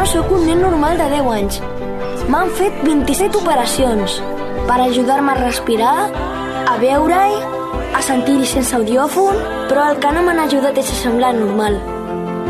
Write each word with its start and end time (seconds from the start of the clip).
no 0.00 0.06
sóc 0.06 0.30
un 0.32 0.46
nen 0.48 0.62
normal 0.64 0.96
de 0.96 1.06
10 1.12 1.26
anys. 1.28 1.56
M'han 2.32 2.48
fet 2.56 2.78
27 2.86 3.36
operacions 3.36 4.14
per 4.64 4.78
ajudar-me 4.80 5.34
a 5.34 5.40
respirar, 5.42 5.96
a 6.72 6.78
veure-hi, 6.80 7.36
a 7.98 8.00
sentir-hi 8.08 8.48
sense 8.48 8.72
audiòfon, 8.78 9.36
però 9.68 9.90
el 9.90 10.00
que 10.00 10.14
no 10.16 10.24
m'han 10.24 10.40
ajudat 10.46 10.80
és 10.80 10.88
a 10.94 10.98
semblar 11.02 11.34
normal. 11.36 11.76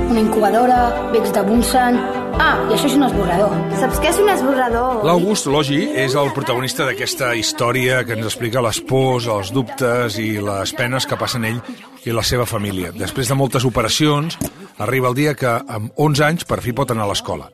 Una 0.07 0.23
incubadora, 0.23 0.81
becs 1.11 1.35
de 1.35 1.47
Bunsen... 1.51 2.03
Ah, 2.39 2.57
i 2.69 2.75
això 2.75 2.87
és 2.87 2.95
un 2.95 3.05
esborrador. 3.07 3.55
Saps 3.81 4.01
què 4.03 4.11
és 4.13 4.19
un 4.23 4.29
esborrador? 4.31 5.05
L'August 5.07 5.49
Logi 5.51 5.81
és 6.03 6.15
el 6.19 6.31
protagonista 6.37 6.87
d'aquesta 6.87 7.33
història 7.39 8.03
que 8.07 8.15
ens 8.17 8.29
explica 8.29 8.63
les 8.65 8.81
pors, 8.87 9.27
els 9.27 9.51
dubtes 9.55 10.19
i 10.21 10.37
les 10.45 10.75
penes 10.77 11.09
que 11.09 11.19
passen 11.21 11.47
ell 11.49 11.59
i 12.05 12.15
la 12.15 12.25
seva 12.27 12.47
família. 12.47 12.93
Després 12.93 13.31
de 13.31 13.39
moltes 13.39 13.67
operacions, 13.67 14.39
arriba 14.79 15.11
el 15.11 15.19
dia 15.19 15.35
que, 15.35 15.57
amb 15.67 15.91
11 15.97 16.27
anys, 16.29 16.47
per 16.47 16.61
fi 16.63 16.77
pot 16.77 16.93
anar 16.95 17.09
a 17.09 17.11
l'escola. 17.11 17.51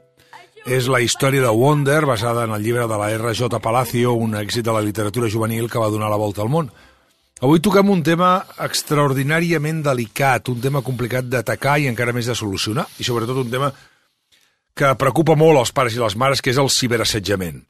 És 0.67 0.91
la 0.91 1.01
història 1.01 1.45
de 1.47 1.55
Wonder, 1.55 2.03
basada 2.05 2.45
en 2.45 2.53
el 2.53 2.63
llibre 2.63 2.89
de 2.91 2.99
la 2.99 3.11
R.J. 3.15 3.63
Palacio, 3.63 4.13
un 4.19 4.35
èxit 4.35 4.67
de 4.67 4.75
la 4.75 4.83
literatura 4.83 5.31
juvenil 5.31 5.71
que 5.71 5.79
va 5.79 5.93
donar 5.95 6.11
la 6.11 6.21
volta 6.21 6.43
al 6.43 6.51
món. 6.51 6.73
Avui 7.45 7.61
toquem 7.61 7.91
un 7.93 8.01
tema 8.03 8.31
extraordinàriament 8.65 9.83
delicat, 9.85 10.49
un 10.49 10.63
tema 10.63 10.81
complicat 10.83 11.29
d'atacar 11.29 11.77
i 11.79 11.87
encara 11.91 12.15
més 12.17 12.27
de 12.27 12.35
solucionar, 12.35 12.87
i 12.99 13.05
sobretot 13.05 13.43
un 13.43 13.53
tema 13.53 13.69
que 14.77 14.93
preocupa 15.01 15.35
molt 15.41 15.63
els 15.63 15.73
pares 15.73 15.97
i 15.97 16.03
les 16.03 16.17
mares, 16.21 16.43
que 16.45 16.53
és 16.53 16.61
el 16.61 16.69
ciberassetjament. 16.71 17.63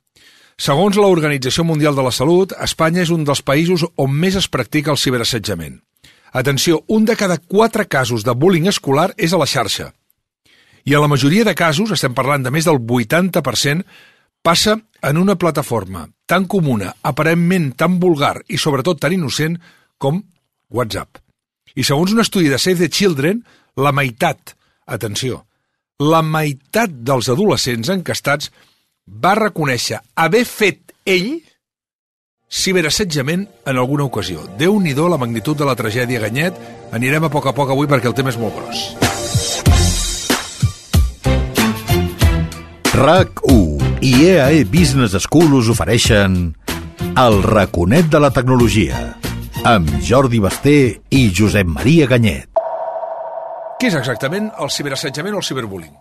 Segons 0.58 0.96
l'Organització 0.96 1.66
Mundial 1.68 1.94
de 1.94 2.02
la 2.02 2.12
Salut, 2.14 2.54
Espanya 2.64 3.04
és 3.04 3.12
un 3.14 3.26
dels 3.28 3.44
països 3.44 3.84
on 4.00 4.10
més 4.10 4.38
es 4.40 4.48
practica 4.48 4.90
el 4.90 4.98
ciberassetjament. 4.98 5.78
Atenció, 6.32 6.82
un 6.88 7.04
de 7.06 7.14
cada 7.16 7.38
quatre 7.38 7.86
casos 7.86 8.24
de 8.24 8.34
bullying 8.34 8.66
escolar 8.68 9.12
és 9.16 9.32
a 9.32 9.38
la 9.40 9.46
xarxa. 9.46 9.92
I 10.86 10.94
a 10.94 11.00
la 11.02 11.08
majoria 11.08 11.44
de 11.44 11.54
casos, 11.54 11.92
estem 11.92 12.14
parlant 12.14 12.42
de 12.42 12.50
més 12.50 12.66
del 12.66 12.80
80%, 12.80 13.84
passa 14.42 14.76
en 15.02 15.18
una 15.18 15.36
plataforma 15.36 16.06
tan 16.26 16.46
comuna, 16.46 16.92
aparentment 17.02 17.72
tan 17.78 18.00
vulgar 18.02 18.40
i 18.48 18.58
sobretot 18.58 19.00
tan 19.02 19.14
innocent 19.14 19.56
com 19.98 20.22
WhatsApp. 20.70 21.18
I 21.76 21.84
segons 21.84 22.14
un 22.14 22.22
estudi 22.22 22.50
de 22.50 22.58
Save 22.58 22.86
the 22.86 22.88
Children, 22.88 23.42
la 23.76 23.92
meitat, 23.92 24.56
atenció, 24.86 25.45
la 26.02 26.20
meitat 26.22 26.92
dels 26.92 27.28
adolescents 27.32 27.88
encastats 27.88 28.50
va 29.06 29.34
reconèixer 29.38 30.02
haver 30.20 30.44
fet 30.44 30.92
ell 31.08 31.38
ciberassetjament 32.52 33.46
en 33.64 33.76
alguna 33.76 34.04
ocasió. 34.04 34.44
déu 34.58 34.78
nhi 34.80 34.94
la 34.94 35.16
magnitud 35.16 35.56
de 35.56 35.64
la 35.64 35.74
tragèdia 35.74 36.20
Ganyet. 36.20 36.54
Anirem 36.92 37.24
a 37.24 37.28
poc 37.28 37.46
a 37.46 37.52
poc 37.52 37.70
avui 37.70 37.86
perquè 37.86 38.06
el 38.06 38.14
tema 38.14 38.28
és 38.28 38.36
molt 38.36 38.54
gros. 38.54 38.96
RAC1 42.92 43.98
i 44.00 44.12
EAE 44.24 44.64
Business 44.64 45.16
School 45.24 45.54
us 45.54 45.68
ofereixen 45.68 46.54
El 47.16 47.42
raconet 47.42 48.08
de 48.08 48.20
la 48.20 48.30
tecnologia 48.30 49.16
amb 49.64 49.88
Jordi 50.00 50.38
Basté 50.38 51.00
i 51.10 51.30
Josep 51.32 51.66
Maria 51.66 52.06
Ganyet. 52.06 52.55
Què 53.76 53.90
és 53.90 53.96
exactament 53.98 54.46
el 54.64 54.70
ciberassetjament 54.72 55.34
o 55.36 55.40
el 55.42 55.44
ciberbullying? 55.44 55.96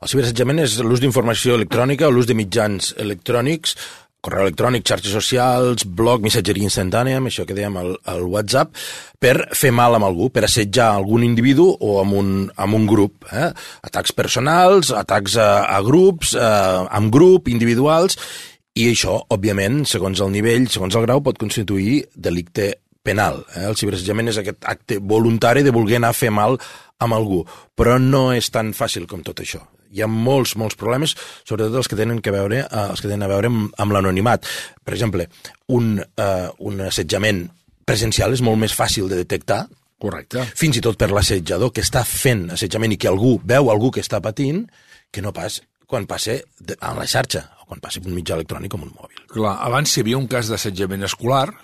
El 0.00 0.08
ciberassetjament 0.08 0.62
és 0.62 0.78
l'ús 0.80 1.02
d'informació 1.02 1.58
electrònica, 1.58 2.08
l'ús 2.08 2.24
de 2.28 2.36
mitjans 2.38 2.94
electrònics, 3.02 3.74
correu 4.24 4.46
electrònic, 4.46 4.86
xarxes 4.88 5.12
socials, 5.12 5.84
blog, 5.98 6.24
missatgeria 6.24 6.64
instantània, 6.64 7.18
amb 7.20 7.28
això 7.28 7.44
que 7.44 7.56
dèiem 7.56 7.76
el, 7.82 7.92
el 8.12 8.24
WhatsApp, 8.32 8.72
per 9.20 9.34
fer 9.52 9.74
mal 9.76 9.98
amb 9.98 10.08
algú, 10.08 10.30
per 10.32 10.46
assetjar 10.48 10.88
algun 10.94 11.26
individu 11.26 11.68
o 11.68 11.98
amb 12.00 12.16
un, 12.16 12.32
amb 12.64 12.80
un 12.80 12.88
grup. 12.88 13.28
Eh? 13.28 13.50
Atacs 13.90 14.16
personals, 14.16 14.94
atacs 14.96 15.36
a, 15.36 15.50
a 15.76 15.82
grups, 15.84 16.32
eh, 16.32 16.80
amb 16.96 17.12
grup, 17.12 17.52
individuals, 17.52 18.16
i 18.76 18.88
això, 18.94 19.20
òbviament, 19.36 19.84
segons 19.88 20.24
el 20.24 20.32
nivell, 20.32 20.64
segons 20.72 20.96
el 20.96 21.04
grau, 21.04 21.20
pot 21.28 21.36
constituir 21.44 22.06
delicte 22.16 22.72
penal. 23.06 23.44
Eh? 23.54 23.68
El 23.70 23.78
ciberassetjament 23.78 24.32
és 24.32 24.40
aquest 24.42 24.66
acte 24.66 24.98
voluntari 25.14 25.62
de 25.66 25.74
voler 25.74 26.00
anar 26.00 26.10
a 26.14 26.18
fer 26.18 26.32
mal 26.34 26.58
amb 26.98 27.16
algú, 27.16 27.42
però 27.76 27.98
no 28.00 28.30
és 28.32 28.50
tan 28.52 28.72
fàcil 28.76 29.06
com 29.10 29.22
tot 29.26 29.42
això. 29.44 29.62
Hi 29.92 30.02
ha 30.02 30.08
molts, 30.10 30.56
molts 30.58 30.76
problemes, 30.78 31.14
sobretot 31.46 31.76
els 31.78 31.88
que 31.88 31.98
tenen, 31.98 32.20
que 32.20 32.34
veure, 32.34 32.64
eh, 32.64 32.86
els 32.90 33.00
que 33.00 33.08
tenen 33.08 33.26
a 33.26 33.30
veure 33.30 33.50
amb, 33.52 33.74
amb 33.78 33.94
l'anonimat. 33.94 34.46
Per 34.84 34.94
exemple, 34.94 35.28
un, 35.68 36.00
eh, 36.00 36.48
un 36.58 36.80
assetjament 36.88 37.46
presencial 37.86 38.34
és 38.34 38.42
molt 38.42 38.58
més 38.58 38.74
fàcil 38.74 39.08
de 39.08 39.20
detectar, 39.22 39.66
Correcte. 39.98 40.42
fins 40.54 40.76
i 40.76 40.82
tot 40.84 40.98
per 40.98 41.08
l'assetjador 41.10 41.72
que 41.72 41.80
està 41.80 42.02
fent 42.04 42.50
assetjament 42.52 42.92
i 42.92 42.98
que 43.00 43.08
algú 43.08 43.40
veu 43.44 43.70
algú 43.70 43.90
que 43.90 44.02
està 44.02 44.20
patint, 44.20 44.66
que 45.10 45.22
no 45.22 45.32
pas 45.32 45.62
quan 45.86 46.06
passa 46.06 46.34
a 46.80 46.94
la 46.94 47.06
xarxa, 47.06 47.44
o 47.62 47.68
quan 47.70 47.80
passa 47.80 48.02
un 48.04 48.12
mitjà 48.12 48.34
electrònic 48.34 48.72
com 48.74 48.82
un 48.82 48.90
mòbil. 48.90 49.22
Clar, 49.30 49.54
abans 49.62 49.94
hi 49.94 50.02
havia 50.02 50.18
un 50.18 50.26
cas 50.26 50.50
d'assetjament 50.50 51.06
escolar, 51.06 51.54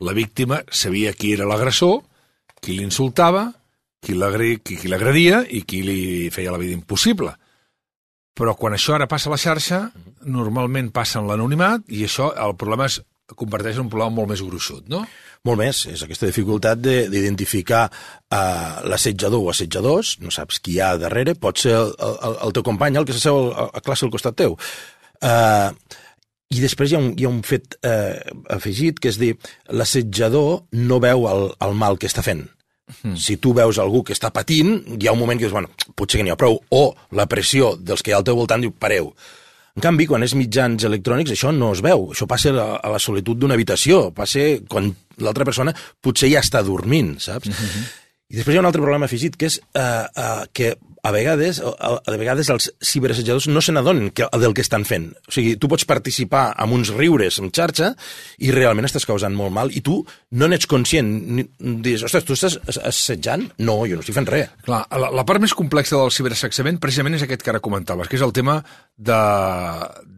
la 0.00 0.12
víctima 0.12 0.62
sabia 0.70 1.14
qui 1.14 1.32
era 1.32 1.48
l'agressor, 1.48 2.02
qui 2.60 2.76
l'insultava, 2.76 3.48
qui 4.02 4.16
l'agradia 4.18 5.42
i 5.48 5.62
qui 5.62 5.82
li 5.86 6.02
feia 6.34 6.52
la 6.52 6.60
vida 6.60 6.74
impossible. 6.74 7.32
Però 8.32 8.54
quan 8.56 8.74
això 8.74 8.96
ara 8.96 9.08
passa 9.08 9.28
a 9.28 9.34
la 9.34 9.40
xarxa, 9.40 9.84
normalment 10.24 10.90
passa 10.94 11.20
en 11.20 11.28
l'anonimat 11.28 11.84
i 11.92 12.04
això, 12.06 12.32
el 12.32 12.56
problema 12.56 12.88
es 12.88 13.02
converteix 13.36 13.78
en 13.78 13.86
un 13.86 13.90
problema 13.92 14.12
molt 14.12 14.32
més 14.32 14.42
gruixut, 14.44 14.88
no? 14.90 15.04
Molt 15.46 15.58
més, 15.58 15.84
és 15.90 16.02
aquesta 16.04 16.28
dificultat 16.28 16.78
d'identificar 16.78 17.82
uh, 17.88 18.82
l'assetjador 18.86 19.42
o 19.42 19.50
assetjadors, 19.50 20.16
no 20.22 20.30
saps 20.30 20.60
qui 20.62 20.76
hi 20.76 20.80
ha 20.82 20.92
darrere, 21.00 21.34
pot 21.34 21.58
ser 21.58 21.74
el, 21.74 21.92
el, 21.98 22.36
el 22.46 22.54
teu 22.54 22.66
company, 22.66 22.98
el 22.98 23.08
que 23.08 23.16
s'asseu 23.16 23.50
a, 23.50 23.68
a 23.74 23.82
classe 23.82 24.06
al 24.06 24.12
costat 24.14 24.38
teu. 24.38 24.56
Uh, 25.22 25.74
i 26.52 26.60
després 26.60 26.92
hi 26.92 26.96
ha 26.96 27.00
un, 27.00 27.12
hi 27.16 27.26
ha 27.26 27.30
un 27.32 27.40
fet 27.46 27.78
eh, 27.86 28.20
afegit, 28.52 28.98
que 29.00 29.08
és 29.08 29.18
dir, 29.20 29.30
l'assetjador 29.72 30.66
no 30.76 30.98
veu 31.00 31.24
el, 31.30 31.46
el 31.64 31.78
mal 31.80 31.96
que 31.96 32.10
està 32.10 32.24
fent. 32.26 32.44
Mm. 33.02 33.16
Si 33.16 33.36
tu 33.42 33.52
veus 33.56 33.78
algú 33.82 34.02
que 34.06 34.14
està 34.16 34.30
patint, 34.34 34.74
hi 34.98 35.08
ha 35.08 35.14
un 35.14 35.20
moment 35.20 35.38
que 35.38 35.46
dius, 35.46 35.54
bueno, 35.54 35.70
potser 35.96 36.20
que 36.20 36.26
n'hi 36.26 36.34
ha 36.34 36.40
prou, 36.40 36.58
o 36.70 36.82
la 37.18 37.28
pressió 37.30 37.74
dels 37.78 38.02
que 38.02 38.12
hi 38.12 38.16
ha 38.16 38.20
al 38.20 38.26
teu 38.28 38.38
voltant 38.38 38.62
diu, 38.62 38.72
pareu. 38.72 39.12
En 39.72 39.84
canvi, 39.86 40.04
quan 40.04 40.24
és 40.24 40.34
mitjans 40.36 40.84
electrònics, 40.84 41.32
això 41.32 41.52
no 41.56 41.70
es 41.72 41.80
veu. 41.80 42.10
Això 42.12 42.26
passa 42.28 42.52
a, 42.52 42.68
a 42.76 42.92
la 42.92 43.00
solitud 43.00 43.38
d'una 43.40 43.56
habitació. 43.56 44.10
Passa 44.12 44.44
quan 44.68 44.90
l'altra 45.24 45.46
persona 45.48 45.72
potser 46.04 46.28
ja 46.28 46.42
està 46.44 46.60
dormint, 46.66 47.16
saps? 47.18 47.48
Mm 47.48 47.52
-hmm. 47.52 48.01
I 48.32 48.38
després 48.38 48.54
hi 48.56 48.58
ha 48.58 48.64
un 48.64 48.70
altre 48.70 48.80
problema 48.80 49.04
afegit, 49.04 49.36
que 49.36 49.50
és 49.50 49.58
uh, 49.76 50.08
uh, 50.08 50.44
que 50.56 50.72
a 51.02 51.10
vegades, 51.10 51.58
a, 51.60 51.88
a 51.98 52.14
vegades 52.14 52.48
els 52.54 52.68
ciberassetjadors 52.86 53.48
no 53.50 53.60
se 53.60 53.74
n'adonen 53.74 54.12
del 54.14 54.54
que 54.54 54.62
estan 54.62 54.86
fent. 54.86 55.08
O 55.26 55.34
sigui, 55.34 55.56
tu 55.58 55.68
pots 55.68 55.84
participar 55.88 56.44
amb 56.62 56.76
uns 56.76 56.92
riures 56.94 57.40
en 57.42 57.50
xarxa 57.50 57.90
i 58.46 58.52
realment 58.54 58.86
estàs 58.86 59.06
causant 59.08 59.34
molt 59.34 59.52
mal 59.52 59.74
i 59.74 59.82
tu 59.82 59.98
no 60.38 60.48
n'ets 60.48 60.70
conscient. 60.70 61.10
Dius, 61.58 62.06
ostres, 62.06 62.24
tu 62.28 62.38
estàs 62.38 62.56
assetjant? 62.86 63.48
No, 63.66 63.80
jo 63.90 63.98
no 63.98 64.06
estic 64.06 64.16
fent 64.20 64.30
res. 64.30 64.54
Clar, 64.62 64.84
la, 64.94 65.10
la 65.10 65.26
part 65.26 65.42
més 65.42 65.56
complexa 65.58 65.98
del 65.98 66.14
ciberassetjament 66.14 66.78
precisament 66.82 67.18
és 67.18 67.26
aquest 67.26 67.42
que 67.42 67.50
ara 67.52 67.64
comentaves, 67.64 68.06
que 68.06 68.20
és 68.20 68.24
el 68.24 68.34
tema 68.36 68.60
de, 68.96 69.22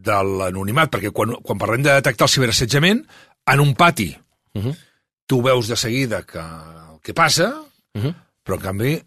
de 0.05 0.23
l'anonimat, 0.37 0.93
perquè 0.93 1.17
quan, 1.17 1.39
quan 1.41 1.61
parlem 1.61 1.89
de 1.89 1.97
detectar 1.97 2.29
el 2.29 2.37
ciberassetjament, 2.37 3.07
en 3.55 3.61
un 3.61 3.73
pati, 3.75 4.13
uh 4.13 4.63
-huh. 4.63 4.81
tu 5.27 5.41
veus 5.43 5.69
de 5.69 5.77
seguida 5.77 6.23
que 6.29 6.39
el 6.39 7.01
que 7.03 7.15
passa, 7.15 7.55
uh 7.95 8.03
-huh. 8.03 8.15
però 8.45 8.57
en 8.57 8.63
canvi 8.63 9.03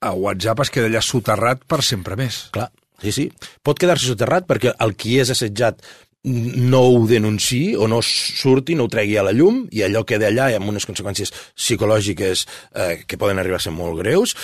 a 0.00 0.12
WhatsApp 0.12 0.60
es 0.60 0.70
queda 0.70 0.86
allà 0.86 1.00
soterrat 1.02 1.64
per 1.66 1.82
sempre 1.82 2.16
més. 2.16 2.48
Clar, 2.52 2.70
sí, 3.02 3.12
sí. 3.12 3.32
Pot 3.62 3.78
quedar-se 3.78 4.06
soterrat 4.06 4.46
perquè 4.46 4.74
el 4.78 4.94
qui 4.94 5.18
és 5.18 5.30
assetjat 5.30 5.82
no 6.24 6.80
ho 6.80 7.06
denunciï 7.06 7.76
o 7.76 7.86
no 7.88 8.00
surti, 8.02 8.74
no 8.74 8.84
ho 8.84 8.88
tregui 8.88 9.16
a 9.16 9.22
la 9.22 9.32
llum 9.32 9.68
i 9.70 9.84
allò 9.86 10.02
queda 10.04 10.28
allà 10.28 10.50
amb 10.56 10.68
unes 10.68 10.84
conseqüències 10.84 11.30
psicològiques 11.54 12.46
eh, 12.74 13.04
que 13.06 13.16
poden 13.16 13.38
arribar 13.38 13.56
a 13.56 13.60
ser 13.60 13.72
molt 13.72 13.98
greus. 14.00 14.34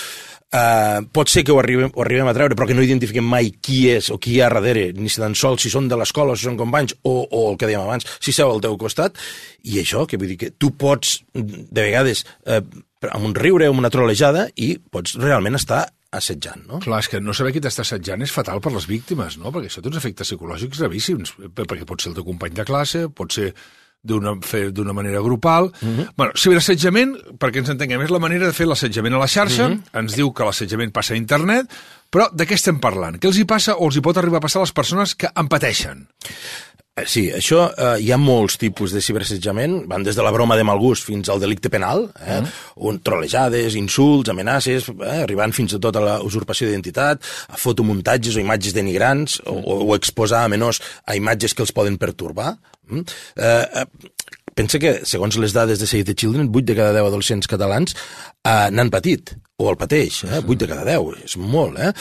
Uh, 0.55 1.01
pot 1.11 1.27
ser 1.27 1.41
que 1.43 1.51
ho 1.51 1.57
arribem, 1.59 1.89
ho 1.91 2.01
arribem 2.03 2.29
a 2.29 2.33
treure, 2.35 2.55
però 2.55 2.67
que 2.69 2.75
no 2.77 2.83
identifiquem 2.85 3.25
mai 3.27 3.49
qui 3.65 3.89
és 3.91 4.07
o 4.13 4.15
qui 4.21 4.37
hi 4.37 4.41
ha 4.45 4.47
darrere, 4.53 4.93
ni 4.95 5.09
si 5.11 5.19
tan 5.19 5.33
sols 5.35 5.65
si 5.65 5.71
són 5.73 5.89
de 5.91 5.97
l'escola, 5.99 6.37
si 6.37 6.45
són 6.47 6.55
companys, 6.55 6.93
o, 7.03 7.15
o 7.25 7.41
el 7.49 7.57
que 7.59 7.67
dèiem 7.67 7.83
abans, 7.83 8.05
si 8.23 8.31
seu 8.31 8.53
al 8.53 8.61
teu 8.63 8.77
costat. 8.79 9.19
I 9.67 9.81
això, 9.81 10.05
que 10.07 10.19
vull 10.21 10.31
dir 10.31 10.37
que 10.39 10.51
tu 10.55 10.71
pots, 10.79 11.17
de 11.33 11.81
vegades, 11.81 12.23
uh, 12.45 12.61
amb 13.11 13.29
un 13.29 13.35
riure, 13.35 13.67
amb 13.67 13.79
una 13.79 13.91
trolejada, 13.93 14.47
i 14.55 14.75
pots 14.79 15.15
realment 15.21 15.55
estar 15.55 15.85
assetjant, 16.15 16.65
no? 16.69 16.79
Clar, 16.83 17.01
és 17.03 17.09
que 17.11 17.21
no 17.21 17.33
saber 17.35 17.53
qui 17.55 17.63
t'està 17.63 17.83
assetjant 17.83 18.21
és 18.23 18.33
fatal 18.33 18.61
per 18.63 18.71
les 18.75 18.87
víctimes, 18.87 19.39
no? 19.41 19.51
Perquè 19.51 19.71
això 19.71 19.83
té 19.83 19.91
uns 19.91 19.99
efectes 19.99 20.31
psicològics 20.31 20.79
gravíssims, 20.83 21.33
perquè 21.55 21.87
pot 21.87 22.01
ser 22.01 22.13
el 22.13 22.19
teu 22.19 22.27
company 22.27 22.55
de 22.55 22.67
classe, 22.67 23.07
pot 23.09 23.35
ser 23.35 23.51
d'una 24.05 24.35
d'una 24.71 24.93
manera 24.93 25.21
grupal. 25.21 25.71
Uh 25.81 25.85
mhm. 25.85 25.99
-huh. 25.99 26.13
bueno, 26.15 26.33
ciberassetjament, 26.35 27.17
perquè 27.39 27.57
ens 27.57 27.69
entenguem, 27.69 28.01
és 28.01 28.11
la 28.11 28.19
manera 28.19 28.45
de 28.45 28.53
fer 28.53 28.67
l'assetjament 28.67 29.15
a 29.15 29.17
la 29.17 29.27
xarxa. 29.27 29.65
Uh 29.65 29.69
mhm. 29.69 29.81
-huh. 29.81 29.99
Ens 29.99 30.15
diu 30.15 30.31
que 30.33 30.45
l'assetjament 30.45 30.91
passa 30.91 31.13
a 31.13 31.17
internet, 31.17 31.65
però 32.11 32.29
de 32.31 32.45
què 32.45 32.53
estem 32.53 32.79
parlant? 32.79 33.19
Què 33.19 33.27
els 33.27 33.37
hi 33.37 33.45
passa 33.45 33.75
o 33.75 33.85
els 33.85 33.95
hi 33.95 34.01
pot 34.01 34.17
arribar 34.17 34.37
a 34.37 34.41
passar 34.41 34.59
a 34.59 34.63
les 34.63 34.73
persones 34.73 35.15
que 35.15 35.27
en 35.35 35.47
pateixen? 35.47 36.07
Eh, 36.95 37.03
Sí, 37.11 37.25
això, 37.27 37.65
eh, 37.75 37.97
hi 37.99 38.11
ha 38.11 38.17
molts 38.17 38.55
tipus 38.55 38.93
de 38.95 39.01
ciberassetjament, 39.03 39.81
van 39.91 40.03
des 40.03 40.15
de 40.15 40.23
la 40.23 40.31
broma 40.31 40.55
de 40.55 40.63
mal 40.63 40.79
gust 40.79 41.03
fins 41.03 41.27
al 41.27 41.41
delicte 41.41 41.69
penal, 41.69 42.05
eh? 42.21 42.39
Mm. 42.39 42.47
un, 42.87 42.99
trolejades, 43.03 43.75
insults, 43.75 44.29
amenaces, 44.29 44.87
eh? 44.87 45.23
arribant 45.23 45.51
fins 45.51 45.73
a 45.73 45.91
la 45.99 46.21
usurpació 46.23 46.67
d'identitat, 46.67 47.19
a 47.49 47.57
fotomuntatges 47.57 48.37
o 48.37 48.39
imatges 48.39 48.73
denigrants, 48.73 49.41
o, 49.45 49.57
o, 49.59 49.91
o 49.91 49.95
exposar 49.95 50.45
a 50.45 50.47
menors 50.47 50.79
a 51.05 51.17
imatges 51.17 51.53
que 51.53 51.63
els 51.63 51.73
poden 51.73 51.97
pertorbar. 51.97 52.55
Mm? 52.87 53.03
Eh, 53.35 53.65
eh, 53.81 53.85
pensa 54.55 54.79
que, 54.81 54.99
segons 55.07 55.37
les 55.41 55.55
dades 55.55 55.81
de 55.81 55.87
Save 55.89 56.07
the 56.07 56.15
Children, 56.15 56.51
8 56.53 56.69
de 56.71 56.77
cada 56.77 56.93
10 56.95 57.09
adolescents 57.09 57.51
catalans 57.51 57.95
eh, 57.95 58.69
n'han 58.71 58.91
patit, 58.93 59.35
o 59.59 59.69
el 59.71 59.77
pateix, 59.79 60.23
eh? 60.27 60.41
8 60.41 60.57
de 60.63 60.69
cada 60.71 60.85
10, 60.87 61.25
és 61.27 61.37
molt, 61.39 61.79
eh? 61.79 61.91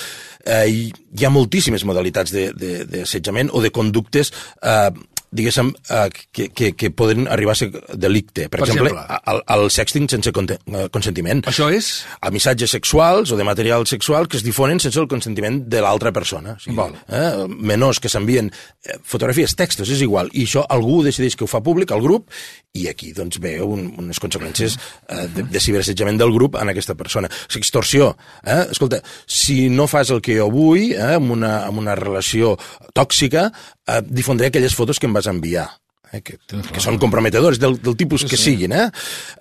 eh 0.50 0.64
hi 0.70 1.26
ha 1.26 1.30
moltíssimes 1.30 1.84
modalitats 1.86 2.34
d'assetjament 2.34 3.52
o 3.54 3.62
de 3.62 3.70
conductes 3.74 4.32
eh, 4.62 4.90
diguéssim, 5.34 5.72
eh, 5.90 6.08
que, 6.32 6.48
que, 6.54 6.72
que 6.78 6.90
poden 6.94 7.26
arribar 7.28 7.52
a 7.52 7.58
ser 7.58 7.70
delicte. 7.98 8.48
Per, 8.48 8.60
Per 8.60 8.69
exemple, 8.69 8.92
exemple? 8.92 9.19
el, 9.32 9.42
el 9.56 9.70
sexting 9.75 10.08
sense 10.10 10.31
eh, 10.31 10.88
consentiment. 10.94 11.42
Això 11.50 11.69
és... 11.75 11.90
A 12.25 12.31
missatges 12.34 12.72
sexuals 12.72 13.32
o 13.34 13.38
de 13.38 13.44
material 13.44 13.86
sexual 13.90 14.28
que 14.31 14.38
es 14.38 14.44
difonen 14.46 14.81
sense 14.81 15.00
el 15.00 15.08
consentiment 15.10 15.60
de 15.70 15.82
l'altra 15.84 16.12
persona. 16.14 16.54
O 16.54 16.62
sigui, 16.62 16.76
Val. 16.78 16.94
eh, 17.08 17.46
menors 17.50 18.00
que 18.00 18.10
s'envien 18.12 18.50
eh, 18.50 18.98
fotografies, 19.02 19.56
textos, 19.58 19.90
és 19.90 20.04
igual. 20.06 20.31
I 20.32 20.46
això 20.48 20.64
algú 20.70 21.02
decideix 21.04 21.37
que 21.37 21.44
ho 21.46 21.50
fa 21.50 21.62
públic, 21.64 21.92
al 21.92 22.04
grup, 22.04 22.30
i 22.75 22.88
aquí 22.90 23.12
doncs, 23.14 23.38
ve 23.42 23.56
un, 23.62 23.87
unes 24.02 24.19
conseqüències 24.22 24.78
eh, 24.78 25.26
de, 25.34 25.46
de 25.50 25.62
ciberassetjament 25.62 26.19
del 26.20 26.32
grup 26.34 26.58
en 26.60 26.72
aquesta 26.72 26.96
persona. 26.98 27.28
O 27.30 27.50
sigui, 27.50 27.64
extorsió. 27.64 28.14
Eh? 28.42 28.64
Escolta, 28.75 29.02
si 29.26 29.69
no 29.70 29.87
fas 29.90 30.10
el 30.14 30.22
que 30.25 30.38
jo 30.38 30.48
vull, 30.52 30.92
eh, 30.92 31.14
amb, 31.19 31.34
una, 31.37 31.56
amb 31.69 31.82
una 31.82 31.94
relació 31.98 32.54
tòxica, 32.94 33.48
eh, 33.86 34.02
difondré 34.04 34.48
aquelles 34.48 34.75
fotos 34.75 34.98
que 34.98 35.06
em 35.10 35.16
vas 35.16 35.31
enviar 35.31 35.69
eh, 36.14 36.22
que, 36.22 36.38
que 36.46 36.82
són 36.82 36.98
comprometedors 37.02 37.58
del, 37.60 37.76
del 37.82 37.96
tipus 37.98 38.25
sí, 38.25 38.31
que 38.31 38.38
sí. 38.38 38.52
siguin. 38.52 38.75
Eh? 38.76 38.86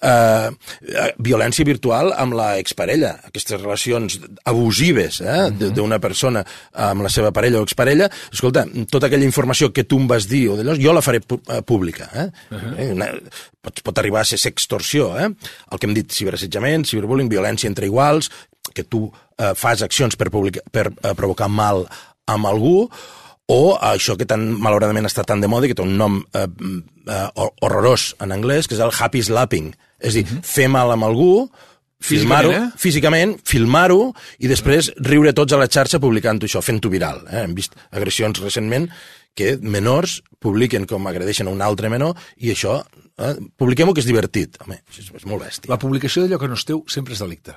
Eh, 0.02 0.50
eh, 0.94 1.10
violència 1.24 1.66
virtual 1.68 2.14
amb 2.18 2.38
la 2.38 2.54
exparella, 2.62 3.14
aquestes 3.30 3.62
relacions 3.62 4.20
abusives 4.50 5.22
eh? 5.22 5.50
d'una 5.76 6.00
persona 6.04 6.44
amb 6.88 7.06
la 7.06 7.12
seva 7.14 7.34
parella 7.36 7.62
o 7.62 7.68
exparella. 7.68 8.10
Escolta, 8.34 8.66
tota 8.92 9.10
aquella 9.10 9.28
informació 9.28 9.72
que 9.74 9.86
tu 9.88 10.02
em 10.02 10.08
vas 10.10 10.28
dir 10.30 10.46
o 10.52 10.58
d'allò, 10.60 10.78
jo 10.80 10.96
la 10.96 11.06
faré 11.06 11.22
eh, 11.24 11.62
pública. 11.66 12.10
Eh? 12.14 12.30
Uh 12.50 12.58
-huh. 12.62 12.92
Una, 12.94 13.12
pot, 13.62 13.84
pot 13.84 14.00
arribar 14.00 14.22
a 14.22 14.26
ser 14.26 14.40
sextorsió. 14.40 15.14
Eh? 15.20 15.30
El 15.72 15.80
que 15.80 15.88
hem 15.88 15.94
dit, 15.94 16.12
ciberassetjament, 16.12 16.86
ciberbullying, 16.86 17.30
violència 17.30 17.68
entre 17.68 17.86
iguals, 17.86 18.32
que 18.74 18.84
tu 18.84 19.12
eh, 19.38 19.54
fas 19.56 19.82
accions 19.82 20.16
per, 20.16 20.30
publica, 20.30 20.62
per 20.72 20.88
eh, 20.88 21.14
provocar 21.14 21.48
mal 21.48 21.88
amb 22.26 22.46
algú, 22.48 22.90
o 23.52 23.76
això 23.82 24.16
que 24.18 24.26
tan, 24.26 24.46
malauradament 24.62 25.06
està 25.06 25.24
tan 25.28 25.42
de 25.44 25.48
moda, 25.52 25.68
que 25.68 25.76
té 25.76 25.84
un 25.84 25.98
nom 26.00 26.22
eh, 26.34 26.46
eh, 26.48 27.28
hor- 27.36 27.54
horrorós 27.62 28.14
en 28.24 28.32
anglès, 28.32 28.68
que 28.68 28.76
és 28.78 28.82
el 28.84 28.94
happy 28.96 29.22
slapping. 29.24 29.74
És 30.00 30.16
a 30.16 30.22
dir, 30.22 30.40
fer 30.48 30.70
mal 30.72 30.92
amb 30.96 31.04
algú, 31.08 31.50
filmar-ho, 32.04 32.50
Físicament, 32.52 32.74
eh? 32.76 32.80
físicament, 32.84 33.36
filmar-ho 33.48 34.00
i 34.44 34.50
després 34.52 34.90
riure 35.08 35.32
tots 35.36 35.54
a 35.56 35.60
la 35.62 35.68
xarxa 35.72 36.00
publicant-ho 36.04 36.48
això, 36.48 36.62
fent-ho 36.64 36.90
viral. 36.92 37.22
Eh? 37.30 37.44
Hem 37.46 37.54
vist 37.56 37.76
agressions 37.92 38.40
recentment 38.44 38.90
que 39.36 39.58
menors 39.62 40.20
publiquen 40.44 40.84
com 40.86 41.08
agredeixen 41.10 41.48
a 41.48 41.54
un 41.56 41.62
altre 41.64 41.90
menor 41.90 42.16
i 42.44 42.52
això, 42.54 42.82
eh? 43.18 43.36
publiquem-ho 43.58 43.94
que 43.96 44.04
és 44.04 44.10
divertit. 44.10 44.60
Home, 44.66 44.82
és, 44.92 45.08
és 45.16 45.26
molt 45.30 45.44
bèstia. 45.46 45.72
La 45.72 45.80
publicació 45.80 46.24
d'allò 46.26 46.40
que 46.42 46.52
no 46.52 46.60
és 46.60 46.66
teu 46.68 46.84
sempre 46.92 47.16
és 47.16 47.24
delicte. 47.24 47.56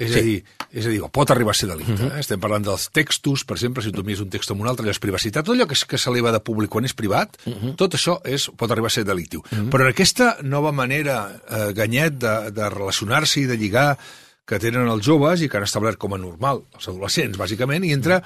És, 0.00 0.10
Sí. 0.14 0.18
a 0.18 0.22
dir, 0.24 0.44
és 0.72 0.86
a 0.86 0.90
dir, 0.92 1.00
pot 1.12 1.30
arribar 1.30 1.50
a 1.50 1.58
ser 1.58 1.68
delicte. 1.68 1.92
Uh 1.92 1.98
-huh. 1.98 2.16
eh? 2.16 2.20
Estem 2.20 2.40
parlant 2.40 2.64
dels 2.64 2.90
textos, 2.90 3.44
per 3.44 3.56
exemple, 3.56 3.82
si 3.82 3.90
tu 3.92 4.00
envies 4.00 4.20
un 4.20 4.30
text 4.30 4.50
amb 4.50 4.60
un 4.60 4.68
altre, 4.68 4.84
allò 4.84 4.90
és 4.90 4.98
privacitat. 4.98 5.44
Tot 5.44 5.54
allò 5.54 5.66
que, 5.66 5.74
que 5.86 5.98
s'eleva 5.98 6.32
de 6.32 6.40
públic 6.40 6.70
quan 6.70 6.84
és 6.84 6.94
privat, 6.94 7.36
uh 7.44 7.52
-huh. 7.52 7.74
tot 7.76 7.94
això 7.94 8.20
és, 8.24 8.50
pot 8.56 8.70
arribar 8.70 8.86
a 8.86 8.90
ser 8.90 9.04
delictiu. 9.04 9.40
Uh 9.40 9.58
-huh. 9.58 9.70
Però 9.70 9.82
en 9.82 9.88
aquesta 9.88 10.36
nova 10.42 10.72
manera, 10.72 11.40
eh, 11.48 11.72
Ganyet, 11.72 12.18
de, 12.18 12.50
de 12.50 12.68
relacionar-se 12.68 13.40
i 13.40 13.46
de 13.46 13.56
lligar 13.56 13.98
que 14.44 14.58
tenen 14.58 14.88
els 14.88 15.06
joves 15.06 15.40
i 15.40 15.48
que 15.48 15.56
han 15.56 15.62
establert 15.62 15.98
com 15.98 16.14
a 16.14 16.18
normal, 16.18 16.64
els 16.74 16.88
adolescents, 16.88 17.38
bàsicament, 17.38 17.84
i 17.84 17.92
entra 17.92 18.22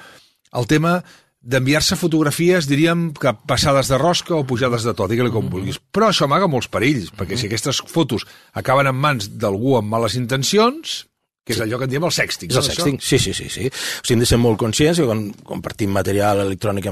el 0.53 0.65
tema 0.65 1.03
d'enviar-se 1.45 1.95
fotografies, 1.95 2.65
diríem, 2.67 3.11
que 3.13 3.33
passades 3.45 3.87
de 3.87 3.97
rosca 3.97 4.33
o 4.33 4.45
pujades 4.49 4.83
de 4.83 4.95
to, 4.97 5.07
digue-li 5.07 5.29
com 5.33 5.49
vulguis. 5.49 5.77
Però 5.93 6.09
això 6.09 6.25
amaga 6.25 6.47
molts 6.47 6.67
perills, 6.67 7.11
perquè 7.13 7.37
si 7.37 7.45
aquestes 7.45 7.83
fotos 7.85 8.25
acaben 8.53 8.87
en 8.87 8.95
mans 8.95 9.29
d'algú 9.37 9.77
amb 9.77 9.87
males 9.93 10.15
intencions, 10.15 11.05
que 11.45 11.53
és 11.53 11.61
allò 11.61 11.77
que 11.77 11.87
en 11.87 11.93
diem 11.93 12.07
el 12.07 12.15
sexting. 12.15 12.49
És 12.49 12.57
el 12.57 12.63
no, 12.63 12.71
això? 12.71 12.81
sexting, 12.81 12.97
sí, 13.05 13.19
sí, 13.21 13.35
sí. 13.37 13.51
sí. 13.53 13.67
O 13.69 14.01
sigui, 14.01 14.17
hem 14.17 14.25
de 14.25 14.29
ser 14.31 14.41
molt 14.41 14.59
conscients 14.61 15.01
que 15.01 15.05
quan 15.05 15.27
compartim 15.45 15.93
material 15.93 16.41
electrònic 16.47 16.89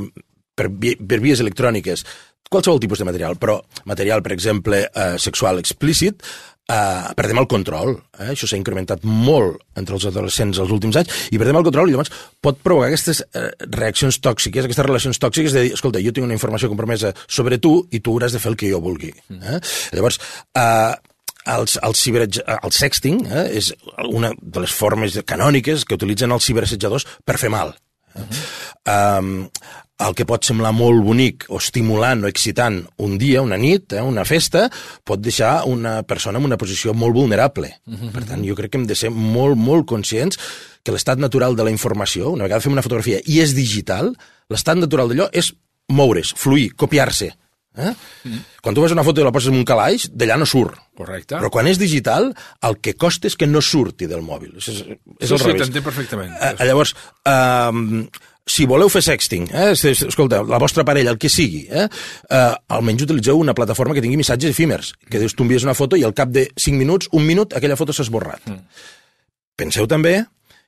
per, 0.54 0.70
per 0.70 1.20
vies 1.24 1.42
electròniques, 1.42 2.06
qualsevol 2.54 2.82
tipus 2.82 3.02
de 3.02 3.10
material, 3.10 3.40
però 3.42 3.58
material, 3.90 4.22
per 4.22 4.36
exemple, 4.36 4.84
eh, 4.86 5.14
sexual 5.18 5.58
explícit, 5.58 6.22
eh, 6.70 7.14
perdem 7.18 7.42
el 7.42 7.48
control. 7.50 7.96
Eh? 8.20 8.32
Això 8.34 8.48
s'ha 8.48 8.60
incrementat 8.60 9.04
molt 9.04 9.62
entre 9.80 9.98
els 9.98 10.06
adolescents 10.10 10.60
els 10.62 10.74
últims 10.74 11.00
anys, 11.02 11.30
i 11.32 11.40
perdem 11.42 11.60
el 11.60 11.66
control 11.68 11.90
i 11.90 11.96
llavors 11.96 12.14
pot 12.44 12.60
provocar 12.64 12.92
aquestes 12.92 13.24
eh, 13.26 13.50
reaccions 13.74 14.20
tòxiques, 14.24 14.68
aquestes 14.68 14.86
relacions 14.86 15.20
tòxiques 15.20 15.56
de 15.56 15.66
dir, 15.68 15.74
escolta, 15.78 16.04
jo 16.04 16.14
tinc 16.14 16.28
una 16.28 16.38
informació 16.38 16.70
compromesa 16.72 17.14
sobre 17.28 17.58
tu 17.58 17.80
i 17.92 18.04
tu 18.04 18.14
hauràs 18.14 18.36
de 18.36 18.44
fer 18.44 18.54
el 18.54 18.60
que 18.60 18.70
jo 18.72 18.84
vulgui. 18.84 19.12
Eh? 19.34 19.60
Llavors, 19.98 20.22
eh, 20.54 20.94
els, 21.46 21.78
el, 21.82 21.96
ciber, 21.96 22.28
el 22.28 22.74
sexting 22.74 23.24
eh, 23.28 23.48
és 23.60 23.74
una 24.10 24.34
de 24.40 24.64
les 24.64 24.74
formes 24.74 25.18
canòniques 25.28 25.86
que 25.86 25.98
utilitzen 26.00 26.32
els 26.32 26.46
ciberassetjadors 26.48 27.08
per 27.26 27.40
fer 27.42 27.52
mal. 27.54 27.76
Uh 28.14 28.22
-huh. 28.22 29.18
um, 29.20 29.50
el 30.04 30.16
que 30.18 30.26
pot 30.26 30.44
semblar 30.44 30.74
molt 30.74 31.04
bonic 31.06 31.46
o 31.50 31.58
estimulant 31.58 32.24
o 32.24 32.28
excitant 32.28 32.82
un 32.98 33.18
dia, 33.18 33.42
una 33.42 33.58
nit, 33.58 33.94
eh, 33.94 34.02
una 34.02 34.26
festa, 34.26 34.70
pot 35.04 35.22
deixar 35.22 35.64
una 35.70 36.02
persona 36.04 36.40
en 36.40 36.46
una 36.46 36.58
posició 36.58 36.94
molt 36.94 37.14
vulnerable. 37.14 37.80
Uh 37.86 37.94
-huh. 37.94 38.12
Per 38.12 38.26
tant, 38.26 38.44
jo 38.46 38.56
crec 38.56 38.72
que 38.72 38.78
hem 38.78 38.88
de 38.88 38.96
ser 38.96 39.10
molt, 39.10 39.56
molt 39.56 39.86
conscients 39.86 40.38
que 40.84 40.92
l'estat 40.92 41.18
natural 41.18 41.56
de 41.56 41.64
la 41.64 41.72
informació, 41.72 42.30
una 42.30 42.44
vegada 42.44 42.62
fem 42.62 42.74
una 42.74 42.82
fotografia 42.82 43.20
i 43.26 43.40
és 43.40 43.56
digital, 43.56 44.16
l'estat 44.50 44.78
natural 44.78 45.10
d'allò 45.10 45.30
és 45.32 45.54
moure's, 45.88 46.34
fluir, 46.36 46.74
copiar-se. 46.76 47.34
Eh? 47.76 47.94
Mm. 48.30 48.42
Quan 48.62 48.76
tu 48.76 48.82
vas 48.84 48.92
una 48.94 49.04
foto 49.04 49.22
i 49.22 49.24
la 49.26 49.32
poses 49.34 49.50
en 49.50 49.58
un 49.58 49.66
calaix, 49.66 50.10
d'allà 50.14 50.36
no 50.38 50.46
surt. 50.46 50.76
Correcte. 50.98 51.40
Però 51.40 51.50
quan 51.50 51.66
és 51.68 51.80
digital, 51.82 52.30
el 52.62 52.78
que 52.80 52.94
costa 52.94 53.26
és 53.28 53.36
que 53.36 53.48
no 53.50 53.62
surti 53.66 54.06
del 54.08 54.22
mòbil. 54.22 54.52
És, 54.62 54.68
és, 54.70 54.84
és 55.20 55.30
Sí, 55.30 55.34
al 55.34 55.40
sí, 55.42 55.56
t'entenc 55.58 55.84
perfectament. 55.88 56.36
Eh, 56.38 56.54
llavors, 56.70 56.94
eh, 57.26 58.06
si 58.46 58.66
voleu 58.70 58.90
fer 58.94 59.02
sexting, 59.02 59.48
eh, 59.54 59.72
es- 59.72 59.86
es- 59.86 60.02
escolta, 60.04 60.44
la 60.44 60.60
vostra 60.60 60.84
parella, 60.86 61.10
el 61.12 61.18
que 61.18 61.30
sigui, 61.30 61.66
eh, 61.72 61.88
eh, 62.30 62.52
almenys 62.68 63.04
utilitzeu 63.08 63.38
una 63.40 63.56
plataforma 63.56 63.96
que 63.96 64.02
tingui 64.02 64.18
missatges 64.18 64.52
efímers, 64.52 64.94
que 65.10 65.18
dius, 65.18 65.34
tu 65.34 65.44
envies 65.44 65.64
una 65.64 65.74
foto 65.74 65.96
i 65.96 66.04
al 66.04 66.14
cap 66.14 66.30
de 66.30 66.50
5 66.56 66.78
minuts, 66.78 67.08
un 67.12 67.26
minut, 67.26 67.54
aquella 67.56 67.76
foto 67.80 67.94
s'ha 67.94 68.04
esborrat. 68.04 68.42
Mm. 68.46 68.60
Penseu 69.56 69.88
també 69.88 70.26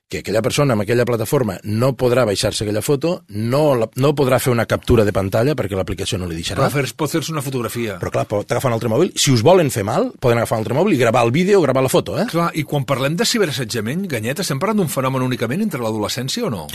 que 0.08 0.20
aquella 0.22 0.42
persona 0.42 0.76
amb 0.76 0.84
aquella 0.84 1.04
plataforma 1.06 1.56
no 1.66 1.90
podrà 1.98 2.22
baixar-se 2.28 2.62
aquella 2.62 2.82
foto, 2.84 3.24
no, 3.34 3.62
la, 3.74 3.88
no 3.98 4.12
podrà 4.14 4.38
fer 4.38 4.52
una 4.52 4.66
captura 4.70 5.02
de 5.06 5.14
pantalla 5.14 5.56
perquè 5.58 5.74
l'aplicació 5.74 6.20
no 6.22 6.28
li 6.30 6.38
deixarà. 6.38 6.60
Però 6.60 6.70
fer, 6.70 6.94
pot 6.94 7.10
fer-se 7.10 7.32
una 7.34 7.42
fotografia. 7.42 7.96
Però 8.02 8.12
clar, 8.14 8.26
pot 8.30 8.54
agafar 8.54 8.70
un 8.70 8.76
altre 8.76 8.90
mòbil. 8.92 9.10
Si 9.18 9.34
us 9.34 9.42
volen 9.46 9.72
fer 9.74 9.82
mal, 9.86 10.12
poden 10.22 10.38
agafar 10.38 10.60
un 10.60 10.62
altre 10.62 10.76
mòbil 10.78 10.94
i 10.94 11.00
gravar 11.00 11.24
el 11.26 11.34
vídeo 11.34 11.58
o 11.58 11.64
gravar 11.64 11.82
la 11.82 11.90
foto, 11.90 12.14
eh? 12.22 12.28
Clar, 12.30 12.52
i 12.54 12.62
quan 12.68 12.86
parlem 12.86 13.18
de 13.18 13.26
ciberassetjament, 13.26 14.06
Ganyet, 14.12 14.44
estem 14.44 14.62
parlant 14.62 14.84
d'un 14.84 14.92
fenomen 14.92 15.26
únicament 15.26 15.66
entre 15.66 15.82
l'adolescència 15.82 16.46
o 16.46 16.52
no? 16.54 16.68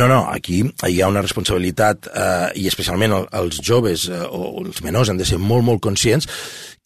No, 0.00 0.08
no, 0.08 0.22
aquí 0.32 0.62
hi 0.64 1.02
ha 1.02 1.12
una 1.12 1.24
responsabilitat, 1.24 2.08
eh, 2.08 2.48
i 2.62 2.66
especialment 2.72 3.18
el, 3.18 3.28
els 3.42 3.60
joves 3.60 4.08
eh, 4.08 4.24
o 4.24 4.64
els 4.64 4.80
menors 4.86 5.12
han 5.12 5.20
de 5.20 5.28
ser 5.28 5.36
molt, 5.36 5.66
molt 5.68 5.84
conscients 5.84 6.24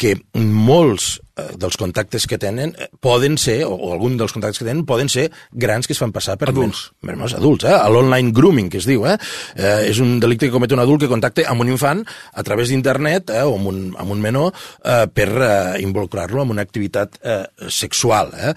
que 0.02 0.16
molts 0.34 1.14
eh, 1.38 1.52
dels 1.60 1.78
contactes 1.78 2.26
que 2.26 2.38
tenen 2.42 2.74
eh, 2.74 2.88
poden 3.02 3.36
ser, 3.40 3.60
o, 3.68 3.76
o 3.76 3.92
algun 3.94 4.16
dels 4.18 4.34
contactes 4.34 4.58
que 4.58 4.66
tenen, 4.66 4.84
poden 4.88 5.10
ser 5.12 5.28
grans 5.52 5.86
que 5.86 5.94
es 5.94 6.00
fan 6.02 6.14
passar 6.14 6.36
per 6.40 6.50
Adults. 6.50 6.88
Men, 7.00 7.14
menors 7.14 7.36
adults, 7.38 7.66
eh? 7.68 7.76
L'online 7.92 8.34
grooming, 8.34 8.70
que 8.72 8.80
es 8.82 8.88
diu, 8.88 9.06
eh? 9.08 9.18
eh? 9.54 9.84
És 9.90 10.02
un 10.02 10.16
delicte 10.22 10.48
que 10.48 10.54
comet 10.54 10.74
un 10.74 10.82
adult 10.82 11.04
que 11.04 11.12
contacta 11.12 11.46
amb 11.52 11.64
un 11.64 11.70
infant 11.72 12.02
a 12.32 12.46
través 12.46 12.72
d'internet 12.72 13.30
eh? 13.30 13.44
o 13.46 13.54
amb 13.60 13.70
un, 13.70 13.84
amb 14.02 14.16
un 14.16 14.24
menor 14.24 14.50
eh, 14.50 15.06
per 15.12 15.28
eh, 15.30 15.52
involucrar-lo 15.84 16.42
en 16.42 16.56
una 16.56 16.66
activitat 16.66 17.22
eh, 17.22 17.44
sexual, 17.70 18.34
eh? 18.34 18.56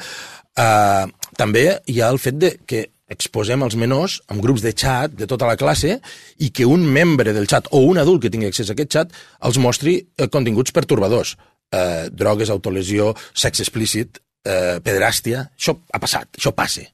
Eh, 0.56 1.06
també 1.36 1.66
hi 1.92 2.00
ha 2.00 2.10
el 2.14 2.22
fet 2.24 2.38
de 2.40 2.52
que 2.66 2.86
exposem 3.12 3.62
els 3.62 3.76
menors 3.78 4.20
en 4.34 4.40
grups 4.42 4.64
de 4.66 4.72
xat 4.74 5.14
de 5.14 5.28
tota 5.30 5.46
la 5.50 5.58
classe 5.60 6.00
i 6.42 6.50
que 6.50 6.66
un 6.66 6.86
membre 6.90 7.34
del 7.36 7.46
xat 7.50 7.70
o 7.72 7.84
un 7.86 8.00
adult 8.02 8.24
que 8.24 8.32
tingui 8.34 8.50
accés 8.50 8.70
a 8.72 8.74
aquest 8.74 8.92
xat 8.98 9.14
els 9.46 9.60
mostri 9.62 10.00
eh, 10.18 10.28
continguts 10.28 10.74
pertorbadors. 10.74 11.36
Eh, 11.76 12.10
drogues, 12.14 12.50
autolesió, 12.54 13.14
sexe 13.34 13.64
explícit, 13.66 14.20
eh, 14.46 14.78
pederàstia... 14.82 15.50
Això 15.58 15.78
ha 15.94 16.00
passat, 16.02 16.30
això 16.38 16.54
passa. 16.56 16.86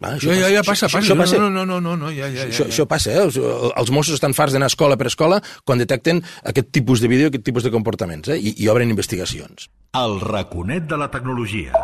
Va, 0.00 0.14
Ja, 0.16 0.32
ja, 0.32 0.48
ja, 0.48 0.62
passa, 0.64 0.86
Això, 0.88 0.96
passa. 0.96 1.12
això 1.12 1.16
passa. 1.18 1.38
No, 1.38 1.50
no, 1.52 1.66
no, 1.68 1.76
no, 1.78 1.94
no, 1.96 2.08
ja, 2.08 2.30
ja, 2.32 2.46
ja. 2.46 2.48
Això, 2.48 2.64
això 2.70 2.86
passa, 2.88 3.12
eh? 3.12 3.20
Els, 3.26 3.36
els 3.36 3.90
Mossos 3.92 4.16
estan 4.16 4.32
farts 4.32 4.54
d'anar 4.56 4.70
escola 4.72 4.96
per 4.96 5.10
escola 5.10 5.42
quan 5.68 5.82
detecten 5.82 6.22
aquest 6.48 6.70
tipus 6.72 7.02
de 7.04 7.10
vídeo, 7.12 7.28
aquest 7.28 7.44
tipus 7.44 7.66
de 7.66 7.70
comportaments, 7.74 8.30
eh? 8.32 8.38
I, 8.40 8.54
i 8.64 8.68
obren 8.72 8.88
investigacions. 8.88 9.68
El 10.00 10.16
raconet 10.24 10.88
de 10.88 10.96
la 10.96 11.10
tecnologia. 11.12 11.76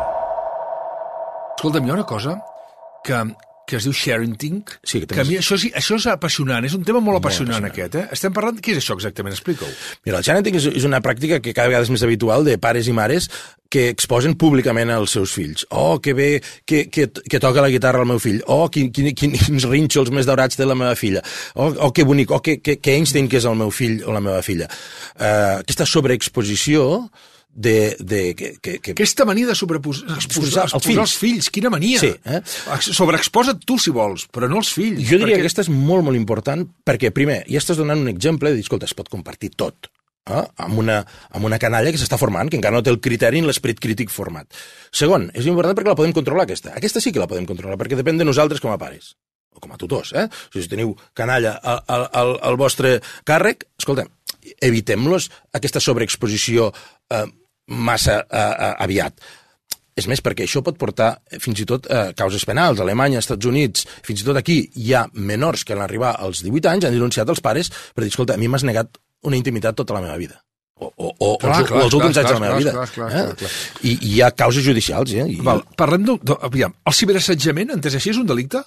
Escolta'm, 1.59 1.85
hi 1.85 1.93
ha 1.93 1.97
una 1.99 2.07
cosa 2.09 2.39
que 3.05 3.21
que 3.67 3.75
es 3.75 3.83
diu 3.83 3.93
Sharenting, 3.93 4.63
Sí, 4.81 5.01
que 5.03 5.11
que, 5.11 5.19
a 5.21 5.27
mi 5.27 5.35
això, 5.41 5.57
sí, 5.59 5.73
això 5.75 5.97
és 5.99 6.07
apassionant, 6.07 6.63
és 6.63 6.73
un 6.77 6.85
tema 6.87 7.01
molt, 7.03 7.19
apassionant, 7.19 7.59
apassionant. 7.59 7.73
aquest, 7.75 7.99
eh? 7.99 8.15
Estem 8.15 8.33
parlant... 8.33 8.61
Què 8.63 8.71
és 8.71 8.79
això 8.79 8.95
exactament? 8.95 9.35
Explica-ho. 9.35 9.69
Mira, 10.07 10.21
el 10.21 10.25
parenting 10.37 10.55
és, 10.55 10.67
és 10.79 10.87
una 10.87 11.01
pràctica 11.03 11.41
que 11.43 11.53
cada 11.53 11.67
vegada 11.67 11.83
és 11.83 11.91
més 11.91 12.05
habitual 12.07 12.47
de 12.47 12.57
pares 12.61 12.87
i 12.87 12.95
mares 12.95 13.27
que 13.69 13.89
exposen 13.91 14.37
públicament 14.39 14.91
als 14.93 15.11
seus 15.17 15.33
fills. 15.35 15.65
Oh, 15.69 15.99
que 15.99 16.13
bé 16.15 16.29
que, 16.65 16.87
que, 16.89 17.09
que 17.11 17.39
toca 17.43 17.61
la 17.61 17.71
guitarra 17.73 18.03
el 18.05 18.09
meu 18.09 18.19
fill. 18.23 18.39
Oh, 18.47 18.69
quin, 18.71 18.91
quin, 18.95 19.11
quins 19.11 19.67
rínxols 19.67 20.11
més 20.15 20.29
daurats 20.29 20.55
té 20.55 20.67
la 20.67 20.77
meva 20.77 20.95
filla. 20.95 21.23
Oh, 21.55 21.73
oh 21.87 21.91
que 21.91 22.07
bonic. 22.07 22.31
Oh, 22.31 22.39
que, 22.43 22.59
que, 22.63 22.77
que 22.79 22.95
Einstein 22.95 23.27
que 23.27 23.41
és 23.41 23.47
el 23.49 23.57
meu 23.59 23.73
fill 23.73 23.99
o 24.07 24.15
la 24.15 24.23
meva 24.23 24.39
filla. 24.45 24.69
Uh, 25.17 25.59
aquesta 25.59 25.87
sobreexposició 25.89 27.09
de, 27.49 27.95
de, 27.99 28.35
que, 28.37 28.49
que, 28.61 28.77
que 28.79 28.91
Aquesta 28.93 29.25
mania 29.25 29.47
de 29.47 29.55
sobreposar 29.57 30.17
Exposar 30.17 30.67
els 30.67 30.83
fills. 30.85 30.99
els 31.01 31.15
fills, 31.17 31.49
quina 31.49 31.71
mania. 31.73 31.99
Sí, 31.99 32.11
eh? 32.13 32.41
Ex- 32.75 32.91
Sobreexposa't 32.97 33.63
tu, 33.65 33.79
si 33.81 33.89
vols, 33.95 34.27
però 34.29 34.49
no 34.51 34.59
els 34.61 34.69
fills. 34.75 35.01
Jo 35.01 35.17
diria 35.17 35.33
perquè... 35.33 35.41
que 35.41 35.47
aquesta 35.47 35.65
és 35.65 35.71
molt, 35.73 36.05
molt 36.05 36.19
important 36.19 36.67
perquè, 36.85 37.09
primer, 37.15 37.43
ja 37.49 37.57
estàs 37.61 37.79
donant 37.81 38.03
un 38.03 38.11
exemple 38.11 38.51
de 38.51 38.59
dir, 38.59 38.65
escolta, 38.67 38.85
es 38.85 38.93
pot 38.97 39.09
compartir 39.09 39.49
tot 39.57 39.89
eh? 40.29 40.43
amb, 40.61 40.77
una, 40.83 40.99
amb 41.33 41.47
una 41.49 41.57
canalla 41.57 41.89
que 41.93 41.97
s'està 41.97 42.19
formant, 42.21 42.51
que 42.51 42.59
encara 42.59 42.75
no 42.77 42.83
té 42.85 42.91
el 42.93 42.99
criteri 43.01 43.41
ni 43.41 43.47
l'esperit 43.49 43.79
crític 43.81 44.13
format. 44.13 44.51
Segon, 44.93 45.29
és 45.33 45.47
important 45.49 45.73
perquè 45.77 45.89
la 45.89 45.97
podem 45.97 46.13
controlar, 46.13 46.45
aquesta. 46.45 46.75
Aquesta 46.77 47.01
sí 47.01 47.13
que 47.15 47.23
la 47.23 47.29
podem 47.31 47.47
controlar, 47.49 47.79
perquè 47.81 47.97
depèn 47.97 48.19
de 48.21 48.27
nosaltres 48.27 48.61
com 48.61 48.69
a 48.75 48.77
pares 48.77 49.15
o 49.57 49.61
com 49.63 49.71
a 49.73 49.77
tutors, 49.81 50.11
eh? 50.13 50.27
Si 50.53 50.61
teniu 50.69 50.91
canalla 51.17 51.55
al, 51.57 51.79
al, 51.89 52.35
al, 52.45 52.57
vostre 52.61 52.99
càrrec, 53.25 53.65
escolta, 53.79 54.03
evitem-los 54.61 55.31
aquesta 55.57 55.81
sobreexposició 55.81 56.69
eh, 57.13 57.25
massa 57.67 58.21
eh, 58.21 58.39
eh, 58.39 58.73
aviat. 58.87 59.19
És 59.97 60.05
més, 60.05 60.21
perquè 60.21 60.45
això 60.45 60.61
pot 60.61 60.77
portar 60.77 61.09
eh, 61.31 61.39
fins 61.41 61.59
i 61.63 61.65
tot 61.65 61.87
a 61.89 62.11
causes 62.17 62.43
penals. 62.45 62.79
A 62.79 62.85
Alemanya, 62.85 63.17
als 63.17 63.25
Estats 63.25 63.49
Units, 63.49 63.87
fins 64.05 64.21
i 64.21 64.27
tot 64.27 64.37
aquí, 64.37 64.59
hi 64.77 64.91
ha 64.93 65.07
menors 65.13 65.63
que 65.65 65.73
en 65.73 65.81
arribar 65.81 66.15
als 66.21 66.43
18 66.45 66.69
anys 66.69 66.85
han 66.85 66.93
denunciat 66.93 67.29
els 67.33 67.41
pares 67.41 67.71
per 67.95 68.03
dir, 68.05 68.11
escolta, 68.13 68.35
a 68.37 68.41
mi 68.41 68.47
m'has 68.51 68.63
negat 68.67 68.99
una 69.25 69.39
intimitat 69.39 69.75
tota 69.75 69.95
la 69.97 70.03
meva 70.05 70.17
vida. 70.21 70.37
O, 70.77 70.91
o, 70.93 71.07
o, 71.09 71.27
Clar, 71.41 71.55
els, 71.63 71.69
clar, 71.71 71.79
els 71.87 71.93
últims 71.97 72.13
clar, 72.13 72.21
anys 72.21 72.29
de 72.29 72.33
la 72.35 72.41
meva 72.43 72.53
clar, 72.53 72.59
vida. 72.61 72.71
clar, 72.75 72.89
clar, 72.93 73.07
eh? 73.09 73.21
clar, 73.25 73.37
clar. 73.41 73.51
I, 73.81 73.93
I 73.95 74.09
hi 74.13 74.19
ha 74.21 74.27
causes 74.37 74.61
judicials. 74.63 75.15
Eh? 75.17 75.25
I, 75.33 75.39
Val, 75.41 75.63
parlem 75.79 76.03
d'un... 76.05 76.19
de- 76.21 76.37
Aviam, 76.45 76.75
el 76.85 76.93
ciberassetjament, 76.93 77.73
entès 77.73 77.97
així, 77.97 78.11
és 78.13 78.19
un 78.21 78.27
delicte? 78.29 78.61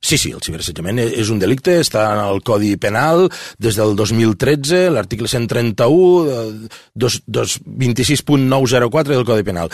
Sí, 0.00 0.18
sí, 0.18 0.30
el 0.30 0.40
ciberassetjament 0.42 0.98
e- 0.98 1.20
és 1.20 1.28
un 1.30 1.38
delicte, 1.38 1.78
està 1.80 2.04
en 2.14 2.22
el 2.24 2.40
Codi 2.42 2.76
Penal 2.76 3.28
des 3.58 3.76
del 3.78 3.94
2013, 3.96 4.88
l'article 4.90 5.28
131, 5.28 6.30
eh, 6.30 6.68
dos- 6.94 7.22
dos- 7.26 7.60
26.904 7.64 9.14
del 9.14 9.24
Codi 9.24 9.42
Penal. 9.42 9.70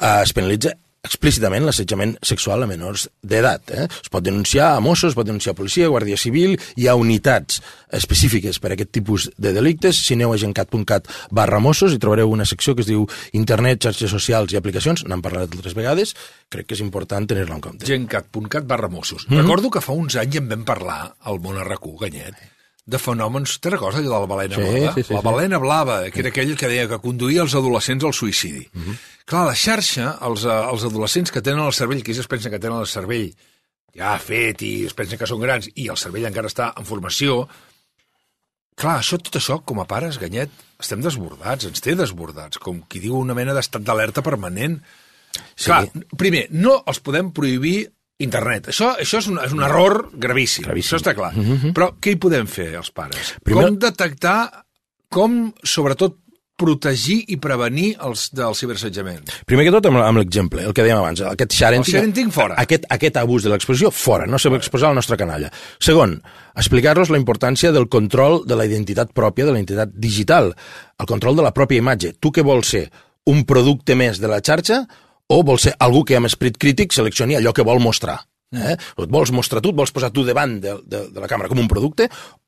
Eh, 0.00 0.20
es 0.22 0.32
penalitza 0.32 0.76
explícitament 1.06 1.64
l'assetjament 1.66 2.16
sexual 2.26 2.64
a 2.64 2.68
menors 2.70 3.06
d'edat. 3.22 3.70
Eh? 3.70 3.86
Es 3.86 4.10
pot 4.12 4.24
denunciar 4.24 4.72
a 4.74 4.80
Mossos, 4.84 5.12
es 5.12 5.18
pot 5.18 5.26
denunciar 5.26 5.54
a 5.54 5.58
policia, 5.58 5.88
Guàrdia 5.88 6.18
Civil, 6.18 6.56
hi 6.76 6.88
ha 6.88 6.96
unitats 6.98 7.62
específiques 7.94 8.58
per 8.58 8.72
a 8.72 8.76
aquest 8.76 8.92
tipus 8.98 9.28
de 9.38 9.54
delictes. 9.56 10.02
Si 10.04 10.18
aneu 10.18 10.34
a 10.34 10.40
gencat.cat 10.40 11.08
barra 11.30 11.62
Mossos 11.62 11.94
i 11.94 12.02
trobareu 12.02 12.34
una 12.34 12.48
secció 12.48 12.74
que 12.74 12.84
es 12.84 12.90
diu 12.90 13.06
Internet, 13.38 13.86
xarxes 13.86 14.12
socials 14.12 14.52
i 14.52 14.60
aplicacions, 14.60 15.06
n'hem 15.06 15.24
parlat 15.24 15.48
altres 15.54 15.78
vegades, 15.78 16.14
crec 16.50 16.68
que 16.68 16.78
és 16.78 16.84
important 16.84 17.26
tenir-la 17.28 17.56
en 17.56 17.64
compte. 17.64 17.86
gencat.cat 17.86 18.66
barra 18.66 18.88
Mossos. 18.88 19.26
Mm 19.28 19.34
-hmm. 19.34 19.42
Recordo 19.42 19.70
que 19.70 19.80
fa 19.80 19.92
uns 19.92 20.16
anys 20.16 20.36
en 20.36 20.48
vam 20.48 20.64
parlar 20.64 21.14
al 21.20 21.40
món 21.40 21.58
RQ, 21.58 21.98
Ganyet, 22.00 22.57
de 22.88 22.98
fenòmens... 23.00 23.58
Te 23.60 23.70
recordes 23.74 24.00
allò 24.00 24.14
de 24.14 24.20
la 24.22 24.30
balena 24.30 24.56
Sí, 24.56 24.62
blava? 24.64 24.94
sí, 24.94 25.02
sí, 25.04 25.12
la 25.14 25.20
sí. 25.20 25.26
balena 25.26 25.58
blava, 25.60 25.96
que 26.10 26.20
era 26.24 26.30
aquell 26.32 26.54
que 26.56 26.70
deia 26.70 26.88
que 26.88 26.98
conduïa 27.04 27.42
els 27.44 27.54
adolescents 27.58 28.04
al 28.08 28.14
suïcidi. 28.16 28.64
Mm 28.72 28.78
Mhm. 28.80 28.88
-hmm. 28.90 28.98
Clar, 29.28 29.44
la 29.46 29.54
xarxa, 29.54 30.18
els, 30.24 30.44
eh, 30.44 30.48
els 30.72 30.84
adolescents 30.84 31.30
que 31.30 31.42
tenen 31.42 31.60
el 31.66 31.72
cervell, 31.76 32.02
que 32.02 32.12
ells 32.12 32.20
es 32.20 32.26
pensen 32.28 32.50
que 32.52 32.58
tenen 32.58 32.78
el 32.80 32.86
cervell 32.86 33.34
ja 33.94 34.18
fet 34.18 34.62
i 34.62 34.86
es 34.86 34.94
pensen 34.94 35.18
que 35.18 35.26
són 35.26 35.40
grans 35.40 35.68
i 35.74 35.88
el 35.88 35.96
cervell 35.96 36.24
encara 36.26 36.48
està 36.48 36.72
en 36.76 36.84
formació, 36.84 37.48
Clar, 38.78 39.00
això, 39.00 39.18
tot 39.18 39.34
això, 39.34 39.56
com 39.64 39.80
a 39.80 39.84
pares, 39.90 40.18
Ganyet, 40.22 40.50
estem 40.78 41.00
desbordats, 41.02 41.64
ens 41.66 41.80
té 41.80 41.96
desbordats, 41.98 42.58
com 42.62 42.80
qui 42.86 43.00
diu 43.00 43.16
una 43.18 43.34
mena 43.34 43.52
d'estat 43.52 43.82
d'alerta 43.82 44.22
permanent. 44.22 44.80
Sí. 45.56 45.64
Clar, 45.64 45.88
primer, 46.16 46.46
no 46.52 46.84
els 46.86 47.00
podem 47.00 47.32
prohibir 47.32 47.88
internet. 48.18 48.68
Això, 48.72 48.92
això 48.98 49.20
és, 49.22 49.28
un, 49.30 49.38
és 49.44 49.52
un 49.54 49.62
error 49.62 50.08
gravíssim, 50.12 50.64
Gravíssim. 50.66 50.90
això 50.96 51.00
està 51.02 51.14
clar. 51.14 51.32
Mm 51.36 51.58
-hmm. 51.58 51.72
Però 51.72 51.92
què 52.00 52.12
hi 52.12 52.16
podem 52.16 52.46
fer, 52.46 52.74
els 52.74 52.90
pares? 52.90 53.34
Primer- 53.44 53.64
Com 53.68 53.78
detectar, 53.78 54.64
com, 55.08 55.52
sobretot, 55.62 56.16
protegir 56.58 57.20
i 57.30 57.36
prevenir 57.36 57.92
els 58.02 58.30
del 58.34 58.54
ciberassetjament? 58.58 59.30
Primer 59.46 59.64
que 59.64 59.70
tot, 59.70 59.86
amb, 59.86 60.00
amb 60.02 60.18
l'exemple, 60.18 60.64
el 60.64 60.72
que 60.74 60.82
dèiem 60.82 60.98
abans, 60.98 61.20
aquest 61.20 61.52
sharenting... 61.54 61.94
Sharenting 61.94 62.32
fora. 62.32 62.56
Aquest, 62.58 62.84
aquest 62.90 63.16
abús 63.16 63.44
de 63.44 63.50
l'exposició, 63.50 63.92
fora, 63.94 64.26
no 64.26 64.38
s'ha 64.38 64.50
d'exposar 64.50 64.88
la 64.88 64.94
nostra 64.98 65.16
canalla. 65.16 65.52
Segon, 65.78 66.20
explicar-los 66.56 67.10
la 67.10 67.18
importància 67.18 67.70
del 67.70 67.86
control 67.88 68.42
de 68.44 68.56
la 68.56 68.66
identitat 68.66 69.12
pròpia, 69.14 69.44
de 69.46 69.52
la 69.52 69.58
identitat 69.60 69.90
digital, 69.94 70.52
el 70.98 71.06
control 71.06 71.36
de 71.36 71.42
la 71.42 71.54
pròpia 71.54 71.78
imatge. 71.78 72.14
Tu 72.18 72.32
què 72.32 72.42
vols 72.42 72.66
ser? 72.66 72.90
Un 73.26 73.44
producte 73.44 73.94
més 73.94 74.18
de 74.18 74.26
la 74.26 74.40
xarxa 74.40 74.88
o 75.28 75.42
vols 75.44 75.68
ser 75.68 75.76
algú 75.78 76.04
que 76.08 76.16
amb 76.16 76.28
esperit 76.28 76.56
crític 76.56 76.96
seleccioni 76.96 77.36
allò 77.36 77.52
que 77.52 77.66
vol 77.68 77.80
mostrar? 77.84 78.27
Eh? 78.48 78.72
Et 78.72 79.10
vols 79.12 79.28
mostrar 79.36 79.60
tu, 79.60 79.74
et 79.74 79.76
vols 79.76 79.90
posar 79.92 80.08
tu 80.08 80.22
davant 80.24 80.54
de, 80.56 80.78
de, 80.88 81.02
de 81.12 81.20
la 81.20 81.28
càmera 81.28 81.50
com 81.50 81.58
un 81.60 81.66
producte 81.68 82.06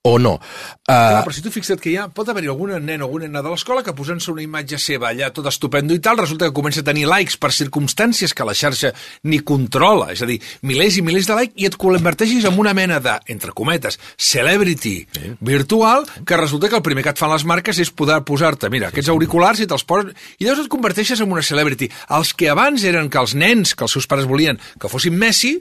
o 0.09 0.14
no? 0.16 0.38
Uh, 0.40 0.88
Clar, 0.88 1.19
però 1.26 1.35
si 1.37 1.42
tu 1.45 1.50
fixa't 1.52 1.76
que 1.83 1.90
hi 1.92 1.99
ha, 2.00 2.07
pot 2.09 2.28
haver-hi 2.33 2.49
algun 2.49 2.73
nen 2.80 3.02
o 3.02 3.09
alguna 3.11 3.26
nena 3.28 3.42
de 3.45 3.50
l'escola 3.52 3.83
que 3.85 3.92
posant-se 3.92 4.30
una 4.33 4.40
imatge 4.40 4.78
seva 4.80 5.11
allà 5.11 5.28
tot 5.37 5.50
estupendo 5.50 5.92
i 5.92 6.00
tal, 6.00 6.16
resulta 6.23 6.49
que 6.49 6.57
comença 6.57 6.80
a 6.80 6.87
tenir 6.87 7.04
likes 7.04 7.37
per 7.37 7.50
circumstàncies 7.52 8.33
que 8.33 8.47
la 8.49 8.54
xarxa 8.57 8.95
ni 9.28 9.42
controla, 9.45 10.09
és 10.14 10.23
a 10.25 10.28
dir, 10.30 10.38
milers 10.64 10.97
i 10.97 11.04
milers 11.04 11.28
de 11.28 11.37
likes 11.37 11.61
i 11.61 11.69
et 11.69 11.76
converteixis 11.76 12.47
en 12.49 12.57
una 12.62 12.73
mena 12.73 12.97
de, 13.04 13.19
entre 13.35 13.52
cometes, 13.52 14.00
celebrity 14.16 14.95
sí. 15.04 15.35
virtual, 15.45 16.09
que 16.25 16.38
resulta 16.40 16.71
que 16.73 16.80
el 16.80 16.87
primer 16.87 17.04
que 17.04 17.12
et 17.12 17.21
fan 17.21 17.35
les 17.35 17.45
marques 17.45 17.83
és 17.85 17.92
poder 17.92 18.23
posar-te, 18.25 18.73
mira, 18.73 18.88
aquests 18.88 19.12
auriculars 19.12 19.61
i 19.61 19.69
te'ls 19.69 19.85
poses... 19.85 20.16
I 20.40 20.49
llavors 20.49 20.64
et 20.64 20.73
converteixes 20.73 21.21
en 21.21 21.28
una 21.28 21.45
celebrity. 21.45 21.90
Els 22.16 22.33
que 22.33 22.49
abans 22.49 22.88
eren 22.88 23.12
que 23.12 23.21
els 23.21 23.37
nens, 23.37 23.76
que 23.76 23.85
els 23.85 23.99
seus 23.99 24.09
pares 24.09 24.25
volien 24.30 24.57
que 24.80 24.88
fossin 24.88 25.21
Messi, 25.21 25.59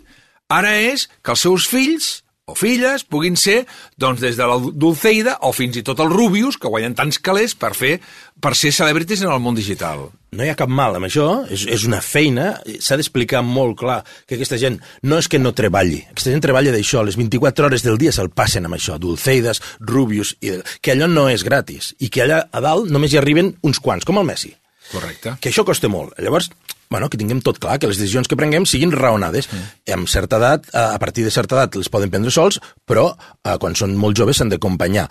ara 0.49 0.75
és 0.81 1.07
que 1.23 1.35
els 1.35 1.45
seus 1.45 1.67
fills 1.69 2.19
o 2.49 2.55
filles 2.57 3.05
puguin 3.05 3.37
ser 3.37 3.63
doncs, 3.97 4.21
des 4.23 4.37
de 4.37 4.45
la 4.49 4.57
Dulceida 4.57 5.37
o 5.45 5.53
fins 5.53 5.77
i 5.77 5.83
tot 5.85 5.99
els 6.01 6.13
Rubius, 6.13 6.57
que 6.57 6.71
guanyen 6.71 6.95
tants 6.97 7.21
calés 7.21 7.53
per 7.53 7.75
fer 7.77 7.99
per 8.41 8.55
ser 8.57 8.71
celebrities 8.73 9.21
en 9.21 9.33
el 9.33 9.43
món 9.43 9.57
digital. 9.57 10.09
no 10.31 10.45
hi 10.45 10.49
ha 10.51 10.57
cap 10.57 10.69
mal 10.69 10.93
amb 10.97 11.07
això, 11.07 11.25
és, 11.49 11.63
és 11.65 11.83
una 11.87 12.01
feina, 12.05 12.51
s'ha 12.85 12.97
d'explicar 12.99 13.41
molt 13.45 13.79
clar 13.79 13.99
que 14.29 14.37
aquesta 14.37 14.59
gent 14.61 14.77
no 15.09 15.17
és 15.17 15.27
que 15.27 15.39
no 15.41 15.55
treballi, 15.57 16.03
aquesta 16.11 16.29
gent 16.29 16.43
treballa 16.45 16.73
d'això, 16.75 17.01
les 17.05 17.17
24 17.17 17.65
hores 17.65 17.85
del 17.85 17.97
dia 17.97 18.13
se'l 18.13 18.29
passen 18.29 18.69
amb 18.69 18.77
això, 18.77 18.99
Dulceides, 19.01 19.61
Rubius, 19.81 20.35
i, 20.45 20.59
que 20.85 20.93
allò 20.93 21.09
no 21.09 21.25
és 21.33 21.45
gratis, 21.45 21.95
i 21.97 22.11
que 22.13 22.25
allà 22.25 22.43
a 22.45 22.61
dalt 22.61 22.93
només 22.93 23.13
hi 23.13 23.21
arriben 23.21 23.55
uns 23.65 23.81
quants, 23.81 24.05
com 24.05 24.21
el 24.21 24.29
Messi. 24.29 24.53
Correcte. 24.91 25.35
Que 25.41 25.49
això 25.49 25.65
costa 25.65 25.89
molt. 25.89 26.13
Llavors, 26.21 26.51
bueno, 26.89 27.09
que 27.09 27.19
tinguem 27.21 27.41
tot 27.45 27.59
clar, 27.61 27.77
que 27.79 27.89
les 27.89 27.99
decisions 28.01 28.27
que 28.27 28.37
prenguem 28.39 28.65
siguin 28.65 28.93
raonades. 28.95 29.49
Mm. 29.51 29.73
Amb 29.99 30.09
certa 30.09 30.39
edat, 30.41 30.69
a 30.73 30.97
partir 31.01 31.25
de 31.25 31.33
certa 31.33 31.57
edat 31.57 31.77
les 31.77 31.89
poden 31.93 32.09
prendre 32.09 32.33
sols, 32.33 32.59
però 32.87 33.11
eh, 33.13 33.57
quan 33.61 33.77
són 33.77 33.93
molt 33.99 34.17
joves 34.17 34.41
s'han 34.41 34.49
d'acompanyar. 34.53 35.05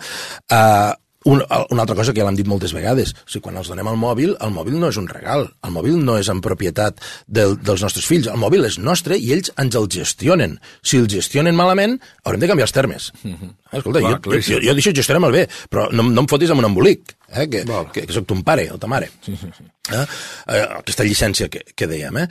Eh, 0.51 0.91
un, 1.25 1.43
una 1.69 1.81
altra 1.81 1.95
cosa 1.95 2.13
que 2.13 2.21
ja 2.21 2.25
l'hem 2.27 2.37
dit 2.37 2.47
moltes 2.47 2.71
vegades, 2.75 3.11
o 3.11 3.27
sigui, 3.27 3.43
quan 3.49 3.57
els 3.59 3.67
donem 3.71 3.87
el 3.91 3.97
mòbil, 3.99 4.35
el 4.39 4.53
mòbil 4.55 4.77
no 4.79 4.87
és 4.91 4.99
un 5.01 5.07
regal, 5.09 5.49
el 5.67 5.73
mòbil 5.75 5.97
no 5.99 6.15
és 6.19 6.29
en 6.31 6.39
propietat 6.43 7.01
del, 7.27 7.57
dels 7.59 7.83
nostres 7.83 8.07
fills, 8.07 8.29
el 8.31 8.39
mòbil 8.39 8.63
és 8.69 8.79
nostre 8.79 9.17
i 9.19 9.33
ells 9.35 9.51
ens 9.59 9.75
el 9.75 9.89
gestionen. 9.91 10.57
Si 10.81 10.99
el 11.01 11.09
gestionen 11.11 11.57
malament, 11.59 11.97
haurem 12.23 12.43
de 12.43 12.51
canviar 12.51 12.69
els 12.69 12.75
termes. 12.75 13.11
Mm 13.23 13.33
-hmm. 13.35 13.51
Escolta, 13.71 13.99
Clar, 13.99 14.11
jo, 14.11 14.15
jo, 14.15 14.21
claríssim. 14.21 14.55
jo, 14.55 14.61
jo 14.67 14.73
deixo 14.73 14.91
gestionar 14.95 15.27
el 15.27 15.35
bé, 15.35 15.49
però 15.69 15.91
no, 15.91 16.03
no 16.03 16.21
em 16.21 16.27
fotis 16.27 16.49
amb 16.49 16.59
un 16.59 16.65
embolic, 16.65 17.17
eh, 17.27 17.49
que, 17.49 17.63
Val. 17.65 17.91
que, 17.91 18.05
que 18.07 18.13
sóc 18.13 18.25
ton 18.25 18.43
pare 18.43 18.71
o 18.71 18.77
ta 18.77 18.87
mare. 18.87 19.09
Sí, 19.21 19.35
sí, 19.35 19.47
sí. 19.57 19.63
Eh? 19.91 20.05
Eh, 20.47 20.67
aquesta 20.79 21.03
llicència 21.03 21.49
que, 21.49 21.63
que 21.75 21.87
dèiem. 21.87 22.17
Eh? 22.17 22.27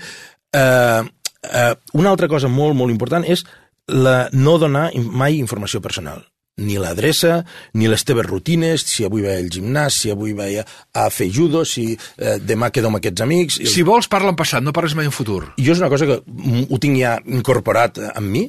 Eh, 0.53 1.03
eh, 1.43 1.75
una 1.93 2.11
altra 2.11 2.29
cosa 2.29 2.49
molt, 2.49 2.75
molt 2.75 2.91
important 2.91 3.25
és 3.25 3.45
la, 3.87 4.29
no 4.33 4.59
donar 4.59 4.91
mai 4.95 5.37
informació 5.37 5.81
personal 5.81 6.25
ni 6.59 6.79
l'adreça, 6.81 7.43
ni 7.79 7.89
les 7.91 8.05
teves 8.07 8.27
rutines, 8.27 8.85
si 8.87 9.07
avui 9.07 9.25
vaig 9.25 9.43
al 9.43 9.51
gimnàs, 9.55 10.01
si 10.03 10.13
avui 10.13 10.35
vaig 10.37 10.61
a, 10.61 11.09
fer 11.15 11.29
judo, 11.35 11.65
si 11.69 11.93
eh, 11.95 12.39
demà 12.43 12.73
quedo 12.75 12.91
amb 12.91 13.01
aquests 13.01 13.25
amics... 13.25 13.61
Si 13.73 13.85
vols, 13.87 14.11
parla 14.11 14.33
en 14.35 14.39
passat, 14.39 14.65
no 14.65 14.75
parles 14.77 14.97
mai 14.99 15.09
en 15.09 15.15
futur. 15.15 15.45
Jo 15.59 15.75
és 15.75 15.83
una 15.83 15.91
cosa 15.93 16.09
que 16.09 16.19
ho 16.21 16.81
tinc 16.83 16.99
ja 17.01 17.19
incorporat 17.27 18.01
eh, 18.03 18.11
en 18.19 18.31
mi, 18.31 18.47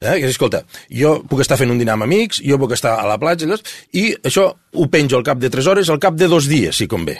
eh? 0.00 0.16
que 0.18 0.26
és, 0.26 0.34
escolta, 0.34 0.64
jo 0.92 1.16
puc 1.28 1.42
estar 1.44 1.58
fent 1.60 1.72
un 1.72 1.80
dinar 1.80 1.96
amb 1.96 2.08
amics, 2.08 2.42
jo 2.44 2.60
puc 2.60 2.76
estar 2.76 2.96
a 3.00 3.06
la 3.08 3.18
platja, 3.22 3.48
llavors, 3.48 3.78
i 3.96 4.10
això 4.20 4.50
ho 4.52 4.90
penjo 4.92 5.18
al 5.18 5.26
cap 5.26 5.40
de 5.40 5.52
3 5.52 5.72
hores, 5.72 5.92
al 5.92 6.02
cap 6.02 6.18
de 6.18 6.28
dos 6.32 6.50
dies, 6.50 6.76
si 6.76 6.88
convé. 6.90 7.18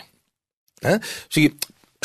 Eh? 0.85 0.99
O 1.01 1.33
sigui, 1.33 1.55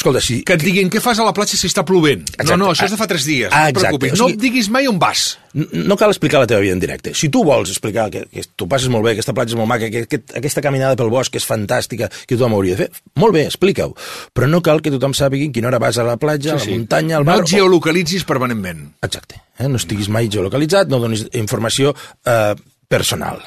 Escolta, 0.02 0.22
si... 0.26 0.40
Que 0.48 0.56
et 0.58 0.64
diguin 0.66 0.90
què 0.90 0.98
fas 1.04 1.20
a 1.22 1.26
la 1.28 1.34
platja 1.38 1.54
si 1.60 1.70
està 1.70 1.84
plovent. 1.86 2.24
Exacte. 2.26 2.50
No, 2.50 2.58
no, 2.58 2.72
això 2.74 2.88
és 2.88 2.94
de 2.96 2.98
fa 2.98 3.06
tres 3.10 3.26
dies. 3.28 3.52
Ah, 3.54 3.68
no 3.70 3.70
et 3.70 3.78
preocupis. 3.84 4.16
O 4.16 4.18
No 4.18 4.28
sigui- 4.32 4.40
et 4.40 4.42
diguis 4.48 4.70
mai 4.74 4.88
on 4.90 4.98
vas. 5.02 5.38
No 5.54 5.98
cal 6.00 6.10
explicar 6.10 6.40
la 6.42 6.48
teva 6.50 6.62
vida 6.64 6.74
en 6.74 6.80
directe. 6.82 7.14
Si 7.14 7.30
tu 7.30 7.44
vols 7.46 7.70
explicar 7.70 8.08
que, 8.10 8.24
que 8.32 8.42
tu 8.58 8.66
passes 8.72 8.90
molt 8.90 9.06
bé, 9.06 9.12
aquesta 9.14 9.36
platja 9.38 9.54
és 9.54 9.60
molt 9.60 9.70
maca, 9.70 9.90
que, 9.94 10.06
que 10.10 10.22
aquesta 10.40 10.64
caminada 10.66 10.98
pel 10.98 11.12
bosc 11.14 11.36
és 11.38 11.46
fantàstica, 11.46 12.08
que 12.26 12.34
tothom 12.40 12.56
hauria 12.58 12.78
de 12.80 12.86
fer, 12.88 13.04
molt 13.22 13.36
bé, 13.36 13.46
explica-ho. 13.46 13.94
Però 14.34 14.50
no 14.50 14.64
cal 14.66 14.82
que 14.82 14.90
tothom 14.96 15.14
sàpigui 15.14 15.52
quina 15.54 15.70
hora 15.70 15.78
vas 15.84 16.00
a 16.02 16.08
la 16.08 16.18
platja, 16.18 16.56
a 16.56 16.60
la 16.64 16.66
muntanya, 16.72 17.20
al 17.20 17.28
No 17.28 17.34
bar... 17.36 17.44
et 17.46 17.52
geolocalitzis 17.54 18.26
permanentment. 18.26 18.88
Exacte. 19.06 19.38
Eh? 19.60 19.68
No 19.70 19.78
estiguis 19.78 20.10
mai 20.10 20.32
geolocalitzat, 20.32 20.90
no 20.90 20.98
donis 21.04 21.28
informació 21.38 21.94
eh, 22.26 22.56
personal. 22.92 23.42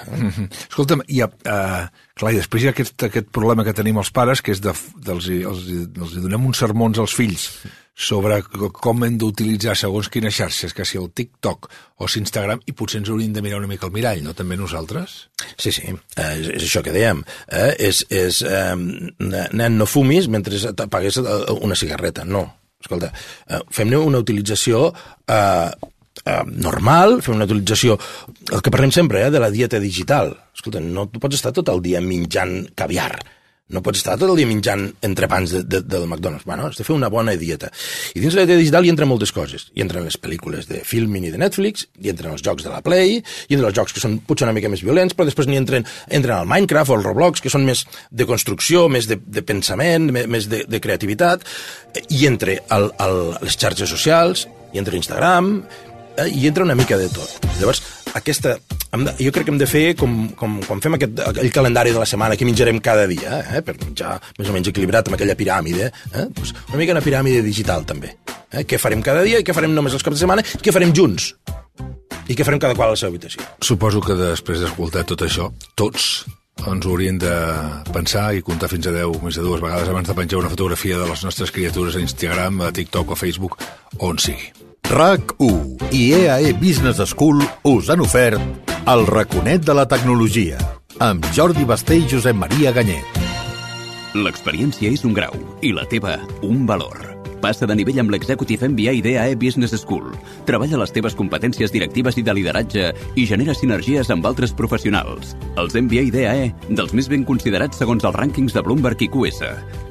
Escolta'm, 0.65 1.05
i, 1.13 1.21
uh, 1.23 1.85
clar, 2.17 2.35
i 2.35 2.41
després 2.41 2.65
hi 2.65 2.71
ha 2.71 2.75
aquest, 2.75 2.97
aquest 3.11 3.31
problema 3.35 3.67
que 3.67 3.77
tenim 3.77 4.01
els 4.01 4.13
pares, 4.15 4.43
que 4.45 4.55
és 4.57 4.63
de, 4.65 4.73
dels, 5.07 5.31
els, 5.53 5.65
els 5.71 6.21
donem 6.25 6.51
uns 6.51 6.63
sermons 6.65 7.01
als 7.03 7.17
fills 7.17 7.51
sobre 7.95 8.41
com 8.75 9.05
hem 9.07 9.17
d'utilitzar 9.19 9.77
segons 9.79 10.09
quines 10.11 10.35
xarxes, 10.35 10.75
que 10.75 10.87
si 10.87 10.99
el 10.99 11.13
TikTok 11.15 11.69
o 12.03 12.09
si 12.11 12.19
Instagram, 12.19 12.65
i 12.67 12.75
potser 12.75 13.01
ens 13.01 13.11
hauríem 13.13 13.37
de 13.37 13.43
mirar 13.45 13.61
una 13.61 13.71
mica 13.71 13.87
al 13.87 13.95
mirall, 13.95 14.25
no? 14.25 14.35
També 14.35 14.59
nosaltres? 14.59 15.15
Sí, 15.55 15.71
sí, 15.71 15.87
eh, 15.87 16.33
és, 16.41 16.51
és 16.57 16.67
això 16.67 16.83
que 16.83 16.95
dèiem. 16.95 17.23
Eh? 17.47 17.71
És, 17.91 18.03
és 18.11 18.43
eh, 18.43 18.75
nen, 18.75 19.79
no 19.79 19.87
fumis 19.87 20.27
mentre 20.27 20.59
t'apagues 20.75 21.21
eh, 21.23 21.41
una 21.61 21.79
cigarreta. 21.79 22.27
No, 22.27 22.49
escolta, 22.83 23.13
fem-ne 23.73 24.03
una 24.03 24.21
utilització 24.27 24.89
eh, 24.91 25.71
eh, 26.25 26.41
normal, 26.51 27.21
fem 27.23 27.37
una 27.37 27.49
utilització... 27.49 27.99
El 28.53 28.65
que 28.65 28.73
parlem 28.75 28.93
sempre, 28.95 29.23
eh, 29.25 29.31
de 29.31 29.43
la 29.43 29.53
dieta 29.53 29.81
digital. 29.81 30.35
Escolta, 30.55 30.83
no 30.83 31.09
tu 31.13 31.23
pots 31.23 31.41
estar 31.41 31.55
tot 31.55 31.71
el 31.73 31.83
dia 31.85 32.03
menjant 32.05 32.61
caviar. 32.77 33.15
No 33.73 33.81
pots 33.81 34.03
estar 34.03 34.19
tot 34.21 34.29
el 34.29 34.37
dia 34.37 34.47
menjant 34.47 34.83
entrepans 35.07 35.55
de, 35.55 35.63
de, 35.65 35.79
del 35.89 36.03
McDonald's. 36.05 36.45
Bueno, 36.45 36.67
has 36.69 36.77
de 36.77 36.85
fer 36.85 36.93
una 36.93 37.09
bona 37.09 37.33
dieta. 37.41 37.71
I 38.13 38.21
dins 38.21 38.35
de 38.35 38.43
la 38.43 38.45
dieta 38.45 38.61
digital 38.61 38.85
hi 38.85 38.91
entren 38.93 39.09
moltes 39.09 39.33
coses. 39.33 39.71
Hi 39.73 39.81
entren 39.81 40.05
les 40.05 40.19
pel·lícules 40.21 40.69
de 40.69 40.83
Filmin 40.85 41.25
i 41.25 41.31
de 41.33 41.41
Netflix, 41.41 41.87
hi 41.97 42.13
entren 42.13 42.35
els 42.37 42.45
jocs 42.45 42.67
de 42.67 42.69
la 42.69 42.83
Play, 42.85 43.23
hi 43.23 43.57
entren 43.57 43.71
els 43.71 43.79
jocs 43.79 43.97
que 43.97 44.03
són 44.05 44.19
potser 44.29 44.45
una 44.45 44.53
mica 44.57 44.69
més 44.69 44.85
violents, 44.85 45.17
però 45.17 45.25
després 45.31 45.49
n'hi 45.49 45.57
entren, 45.57 45.89
entren 46.13 46.37
al 46.37 46.51
Minecraft 46.51 46.93
o 46.93 46.99
al 46.99 47.07
Roblox, 47.09 47.41
que 47.41 47.53
són 47.53 47.65
més 47.65 47.87
de 48.13 48.29
construcció, 48.29 48.85
més 48.93 49.09
de, 49.09 49.17
de 49.17 49.45
pensament, 49.49 50.13
més, 50.13 50.51
de, 50.53 50.67
de 50.69 50.83
creativitat. 50.85 51.49
Hi 52.05 52.29
entre 52.29 52.61
el, 52.77 52.91
el, 53.01 53.19
les 53.49 53.57
xarxes 53.57 53.89
socials, 53.97 54.45
hi 54.75 54.85
entra 54.85 55.01
Instagram, 55.01 55.55
hi 56.23 56.47
entra 56.47 56.65
una 56.65 56.75
mica 56.75 56.97
de 56.99 57.09
tot. 57.09 57.47
Llavors, 57.59 57.83
aquesta, 58.15 58.55
hem 58.95 59.05
de, 59.07 59.15
jo 59.19 59.33
crec 59.35 59.49
que 59.49 59.53
hem 59.55 59.59
de 59.59 59.69
fer 59.69 59.85
com, 59.99 60.15
com 60.39 60.61
quan 60.67 60.83
fem 60.85 60.97
aquest, 60.99 61.23
el 61.43 61.51
calendari 61.55 61.95
de 61.95 62.01
la 62.03 62.07
setmana 62.09 62.39
que 62.39 62.47
menjarem 62.47 62.79
cada 62.85 63.09
dia, 63.11 63.41
eh, 63.43 63.63
per 63.67 63.77
menjar 63.83 64.17
més 64.39 64.51
o 64.51 64.55
menys 64.55 64.71
equilibrat 64.71 65.11
amb 65.11 65.19
aquella 65.19 65.37
piràmide, 65.39 65.91
eh, 66.13 66.27
doncs 66.31 66.55
una 66.69 66.81
mica 66.81 66.95
una 66.95 67.03
piràmide 67.05 67.43
digital 67.47 67.87
també. 67.89 68.15
Eh, 68.53 68.63
què 68.63 68.79
farem 68.79 69.03
cada 69.03 69.25
dia 69.27 69.43
i 69.43 69.47
què 69.47 69.57
farem 69.57 69.75
només 69.75 69.97
els 69.97 70.07
caps 70.07 70.19
de 70.19 70.23
setmana 70.23 70.47
i 70.47 70.63
què 70.63 70.75
farem 70.75 70.95
junts 70.95 71.33
i 72.29 72.37
què 72.39 72.47
farem 72.47 72.63
cada 72.63 72.77
qual 72.79 72.93
a 72.93 72.95
la 72.95 73.01
seva 73.01 73.11
habitació. 73.13 73.43
Suposo 73.61 74.01
que 74.01 74.15
després 74.17 74.63
d'escoltar 74.63 75.05
tot 75.11 75.27
això, 75.27 75.51
tots 75.75 76.25
ens 76.71 76.87
hauríem 76.87 77.19
de 77.19 77.35
pensar 77.93 78.29
i 78.37 78.45
comptar 78.47 78.71
fins 78.71 78.87
a 78.87 78.95
10, 78.95 79.19
més 79.27 79.37
de 79.37 79.43
dues 79.45 79.61
vegades 79.61 79.91
abans 79.91 80.09
de 80.09 80.17
penjar 80.17 80.39
una 80.41 80.53
fotografia 80.53 81.01
de 81.01 81.11
les 81.11 81.25
nostres 81.27 81.51
criatures 81.51 81.99
a 81.99 82.05
Instagram, 82.05 82.63
a 82.63 82.73
TikTok 82.73 83.11
o 83.11 83.19
a 83.19 83.21
Facebook, 83.21 83.59
on 83.99 84.23
sigui. 84.23 84.64
RAC1 84.91 85.93
i 85.93 86.13
EAE 86.13 86.53
Business 86.61 87.01
School 87.09 87.41
us 87.65 87.89
han 87.91 88.03
ofert 88.05 88.41
el 88.87 89.07
raconet 89.09 89.65
de 89.65 89.75
la 89.75 89.87
tecnologia 89.89 90.59
amb 91.03 91.25
Jordi 91.35 91.65
Basté 91.65 91.97
i 91.99 92.05
Josep 92.11 92.37
Maria 92.37 92.71
Ganyet. 92.77 93.17
L'experiència 94.15 94.93
és 94.93 95.03
un 95.09 95.17
grau 95.17 95.35
i 95.65 95.73
la 95.75 95.87
teva 95.91 96.19
un 96.47 96.63
valor. 96.69 97.01
Passa 97.43 97.67
de 97.67 97.75
nivell 97.77 97.99
amb 98.05 98.13
l'Executive 98.13 98.69
MBA 98.71 99.01
d'EAE 99.05 99.35
Business 99.41 99.75
School. 99.81 100.13
Treballa 100.47 100.79
les 100.85 100.95
teves 100.95 101.17
competències 101.17 101.73
directives 101.73 102.21
i 102.21 102.25
de 102.25 102.37
lideratge 102.37 102.93
i 103.17 103.27
genera 103.27 103.57
sinergies 103.57 104.13
amb 104.15 104.25
altres 104.29 104.55
professionals. 104.55 105.35
Els 105.57 105.77
MBA 105.81 106.07
d'EAE, 106.15 106.49
dels 106.71 106.95
més 106.95 107.11
ben 107.11 107.27
considerats 107.27 107.81
segons 107.81 108.05
els 108.05 108.17
rànquings 108.21 108.55
de 108.55 108.63
Bloomberg 108.63 109.03
i 109.03 109.11
QS. 109.11 109.45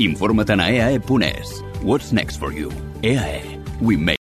Informa't 0.05 0.53
a 0.55 0.69
eae.es. 0.69 1.61
What's 1.83 2.13
next 2.13 2.39
for 2.39 2.53
you? 2.53 2.71
EAE. 3.01 3.59
We 3.81 3.97
make 3.97 4.21